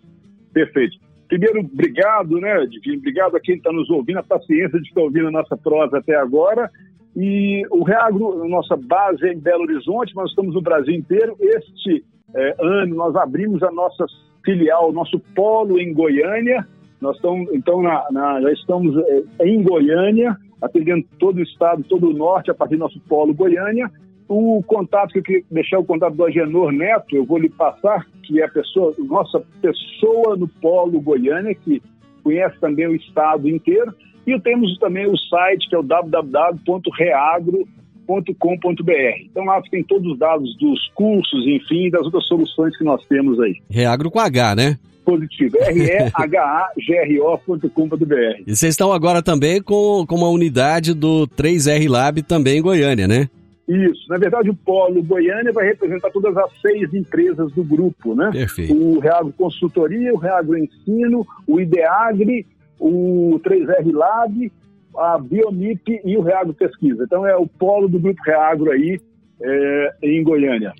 Perfeito. 0.52 0.96
Primeiro, 1.26 1.60
obrigado, 1.60 2.38
né, 2.38 2.64
Divino? 2.66 2.98
Obrigado 2.98 3.36
a 3.36 3.40
quem 3.40 3.56
está 3.56 3.72
nos 3.72 3.90
ouvindo, 3.90 4.18
a 4.18 4.22
paciência 4.22 4.78
de 4.80 4.86
estar 4.86 5.00
ouvindo 5.00 5.28
a 5.28 5.32
nossa 5.32 5.56
prosa 5.56 5.98
até 5.98 6.14
agora. 6.14 6.70
E 7.16 7.66
o 7.70 7.82
Reagro, 7.82 8.46
nossa 8.48 8.76
base 8.76 9.26
é 9.26 9.32
em 9.32 9.38
Belo 9.38 9.62
Horizonte, 9.62 10.14
nós 10.14 10.30
estamos 10.30 10.54
no 10.54 10.62
Brasil 10.62 10.94
inteiro. 10.94 11.36
Este 11.40 12.04
é, 12.34 12.54
ano 12.58 12.94
nós 12.94 13.14
abrimos 13.16 13.62
a 13.62 13.70
nossa 13.70 14.06
filial, 14.44 14.92
nosso 14.92 15.18
polo 15.34 15.78
em 15.78 15.92
Goiânia. 15.92 16.66
Nós 17.00 17.16
estamos, 17.16 17.52
então, 17.52 17.82
na, 17.82 18.04
na, 18.10 18.40
já 18.40 18.52
estamos 18.52 18.96
é, 18.96 19.46
em 19.46 19.62
Goiânia, 19.62 20.36
atendendo 20.60 21.04
todo 21.18 21.38
o 21.38 21.42
estado, 21.42 21.84
todo 21.84 22.08
o 22.08 22.12
norte, 22.12 22.50
a 22.50 22.54
partir 22.54 22.76
do 22.76 22.80
nosso 22.80 23.00
polo 23.00 23.34
Goiânia. 23.34 23.90
O 24.28 24.62
contato 24.62 25.12
que 25.12 25.18
eu 25.18 25.22
queria 25.22 25.44
deixar 25.50 25.78
o 25.78 25.84
contato 25.84 26.14
do 26.14 26.24
Agenor 26.24 26.72
Neto, 26.72 27.14
eu 27.14 27.24
vou 27.24 27.38
lhe 27.38 27.50
passar, 27.50 28.06
que 28.22 28.40
é 28.40 28.44
a 28.44 28.48
pessoa, 28.48 28.94
nossa 28.98 29.42
pessoa 29.60 30.36
no 30.36 30.48
polo 30.48 31.00
Goiânia, 31.00 31.54
que 31.54 31.82
conhece 32.22 32.58
também 32.60 32.86
o 32.86 32.94
estado 32.94 33.48
inteiro. 33.48 33.92
E 34.26 34.38
temos 34.40 34.78
também 34.78 35.06
o 35.06 35.18
site, 35.18 35.68
que 35.68 35.74
é 35.74 35.78
o 35.78 35.82
www.reagro.com 35.82 37.81
reagro.com.br. 38.06 39.26
Então 39.30 39.44
lá 39.44 39.62
tem 39.70 39.82
todos 39.82 40.12
os 40.12 40.18
dados 40.18 40.54
dos 40.58 40.90
cursos, 40.94 41.46
enfim, 41.46 41.88
das 41.90 42.02
outras 42.02 42.26
soluções 42.26 42.76
que 42.76 42.84
nós 42.84 43.02
temos 43.06 43.40
aí. 43.40 43.56
Reagro 43.70 44.10
com 44.10 44.20
H, 44.20 44.54
né? 44.54 44.78
positivo, 45.04 45.56
R-E-H-A-G-R-O.com.br. 45.58 48.42
E 48.46 48.54
vocês 48.54 48.72
estão 48.72 48.92
agora 48.92 49.20
também 49.20 49.60
com, 49.60 50.06
com 50.06 50.14
uma 50.14 50.28
unidade 50.28 50.94
do 50.94 51.26
3R 51.26 51.90
Lab 51.90 52.22
também 52.22 52.58
em 52.58 52.62
Goiânia, 52.62 53.08
né? 53.08 53.28
Isso. 53.68 54.08
Na 54.08 54.16
verdade, 54.16 54.48
o 54.50 54.54
Polo 54.54 55.02
Goiânia 55.02 55.52
vai 55.52 55.66
representar 55.66 56.08
todas 56.10 56.36
as 56.36 56.52
seis 56.60 56.94
empresas 56.94 57.50
do 57.50 57.64
grupo, 57.64 58.14
né? 58.14 58.30
Perfeito. 58.30 58.72
O 58.74 59.00
Reagro 59.00 59.34
Consultoria, 59.36 60.14
o 60.14 60.18
Reagro 60.18 60.56
Ensino, 60.56 61.26
o 61.48 61.60
Ideagri, 61.60 62.46
o 62.78 63.40
3R 63.44 63.92
Lab, 63.92 64.52
a 64.96 65.18
Bionip 65.18 66.00
e 66.04 66.16
o 66.16 66.22
Reagro 66.22 66.54
Pesquisa. 66.54 67.04
Então 67.04 67.26
é 67.26 67.36
o 67.36 67.46
polo 67.46 67.88
do 67.88 67.98
Grupo 67.98 68.22
Reagro 68.24 68.70
aí 68.70 69.00
é, 69.40 69.94
em 70.02 70.22
Goiânia. 70.22 70.72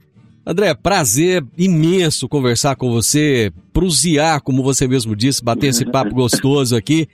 André, 0.45 0.75
prazer 0.75 1.45
imenso 1.57 2.29
conversar 2.29 2.75
com 2.75 2.91
você, 2.91 3.53
prusiar, 3.73 4.41
como 4.41 4.63
você 4.63 4.89
mesmo 4.89 5.15
disse, 5.15 5.45
bater 5.45 5.69
esse 5.69 5.87
papo 5.91 6.15
gostoso 6.15 6.77
aqui. 6.77 7.07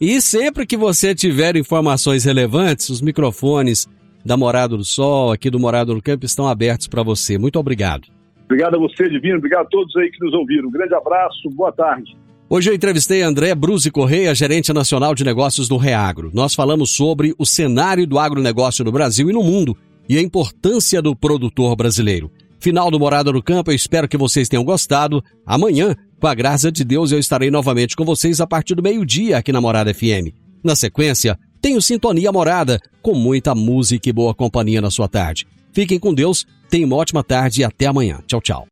E 0.00 0.20
sempre 0.20 0.66
que 0.66 0.76
você 0.76 1.14
tiver 1.14 1.56
informações 1.56 2.24
relevantes, 2.24 2.88
os 2.88 3.00
microfones 3.00 3.86
da 4.24 4.36
Morada 4.36 4.76
do 4.76 4.84
Sol, 4.84 5.30
aqui 5.30 5.48
do 5.48 5.60
Morada 5.60 5.94
do 5.94 6.02
Campo, 6.02 6.26
estão 6.26 6.48
abertos 6.48 6.88
para 6.88 7.04
você. 7.04 7.38
Muito 7.38 7.58
obrigado. 7.58 8.08
Obrigado 8.44 8.74
a 8.74 8.78
você, 8.78 9.08
Divino. 9.08 9.38
Obrigado 9.38 9.66
a 9.66 9.68
todos 9.68 9.96
aí 9.96 10.10
que 10.10 10.24
nos 10.24 10.34
ouviram. 10.34 10.68
Um 10.68 10.72
grande 10.72 10.94
abraço, 10.94 11.48
boa 11.54 11.72
tarde. 11.72 12.16
Hoje 12.54 12.68
eu 12.68 12.74
entrevistei 12.74 13.22
André 13.22 13.54
Bruzi 13.54 13.90
Correia, 13.90 14.34
gerente 14.34 14.74
nacional 14.74 15.14
de 15.14 15.24
negócios 15.24 15.68
do 15.68 15.78
Reagro. 15.78 16.30
Nós 16.34 16.54
falamos 16.54 16.90
sobre 16.90 17.34
o 17.38 17.46
cenário 17.46 18.06
do 18.06 18.18
agronegócio 18.18 18.84
no 18.84 18.92
Brasil 18.92 19.30
e 19.30 19.32
no 19.32 19.42
mundo 19.42 19.74
e 20.06 20.18
a 20.18 20.20
importância 20.20 21.00
do 21.00 21.16
produtor 21.16 21.74
brasileiro. 21.74 22.30
Final 22.60 22.90
do 22.90 23.00
Morada 23.00 23.32
no 23.32 23.42
Campo, 23.42 23.70
eu 23.70 23.74
espero 23.74 24.06
que 24.06 24.18
vocês 24.18 24.50
tenham 24.50 24.66
gostado. 24.66 25.24
Amanhã, 25.46 25.96
com 26.20 26.26
a 26.26 26.34
graça 26.34 26.70
de 26.70 26.84
Deus, 26.84 27.10
eu 27.10 27.18
estarei 27.18 27.50
novamente 27.50 27.96
com 27.96 28.04
vocês 28.04 28.38
a 28.38 28.46
partir 28.46 28.74
do 28.74 28.82
meio-dia 28.82 29.38
aqui 29.38 29.50
na 29.50 29.58
Morada 29.58 29.94
FM. 29.94 30.36
Na 30.62 30.76
sequência, 30.76 31.38
tenho 31.58 31.80
Sintonia 31.80 32.30
Morada, 32.30 32.78
com 33.00 33.14
muita 33.14 33.54
música 33.54 34.10
e 34.10 34.12
boa 34.12 34.34
companhia 34.34 34.82
na 34.82 34.90
sua 34.90 35.08
tarde. 35.08 35.46
Fiquem 35.72 35.98
com 35.98 36.12
Deus, 36.12 36.44
tenham 36.68 36.86
uma 36.86 36.96
ótima 36.96 37.24
tarde 37.24 37.62
e 37.62 37.64
até 37.64 37.86
amanhã. 37.86 38.20
Tchau, 38.26 38.42
tchau. 38.42 38.71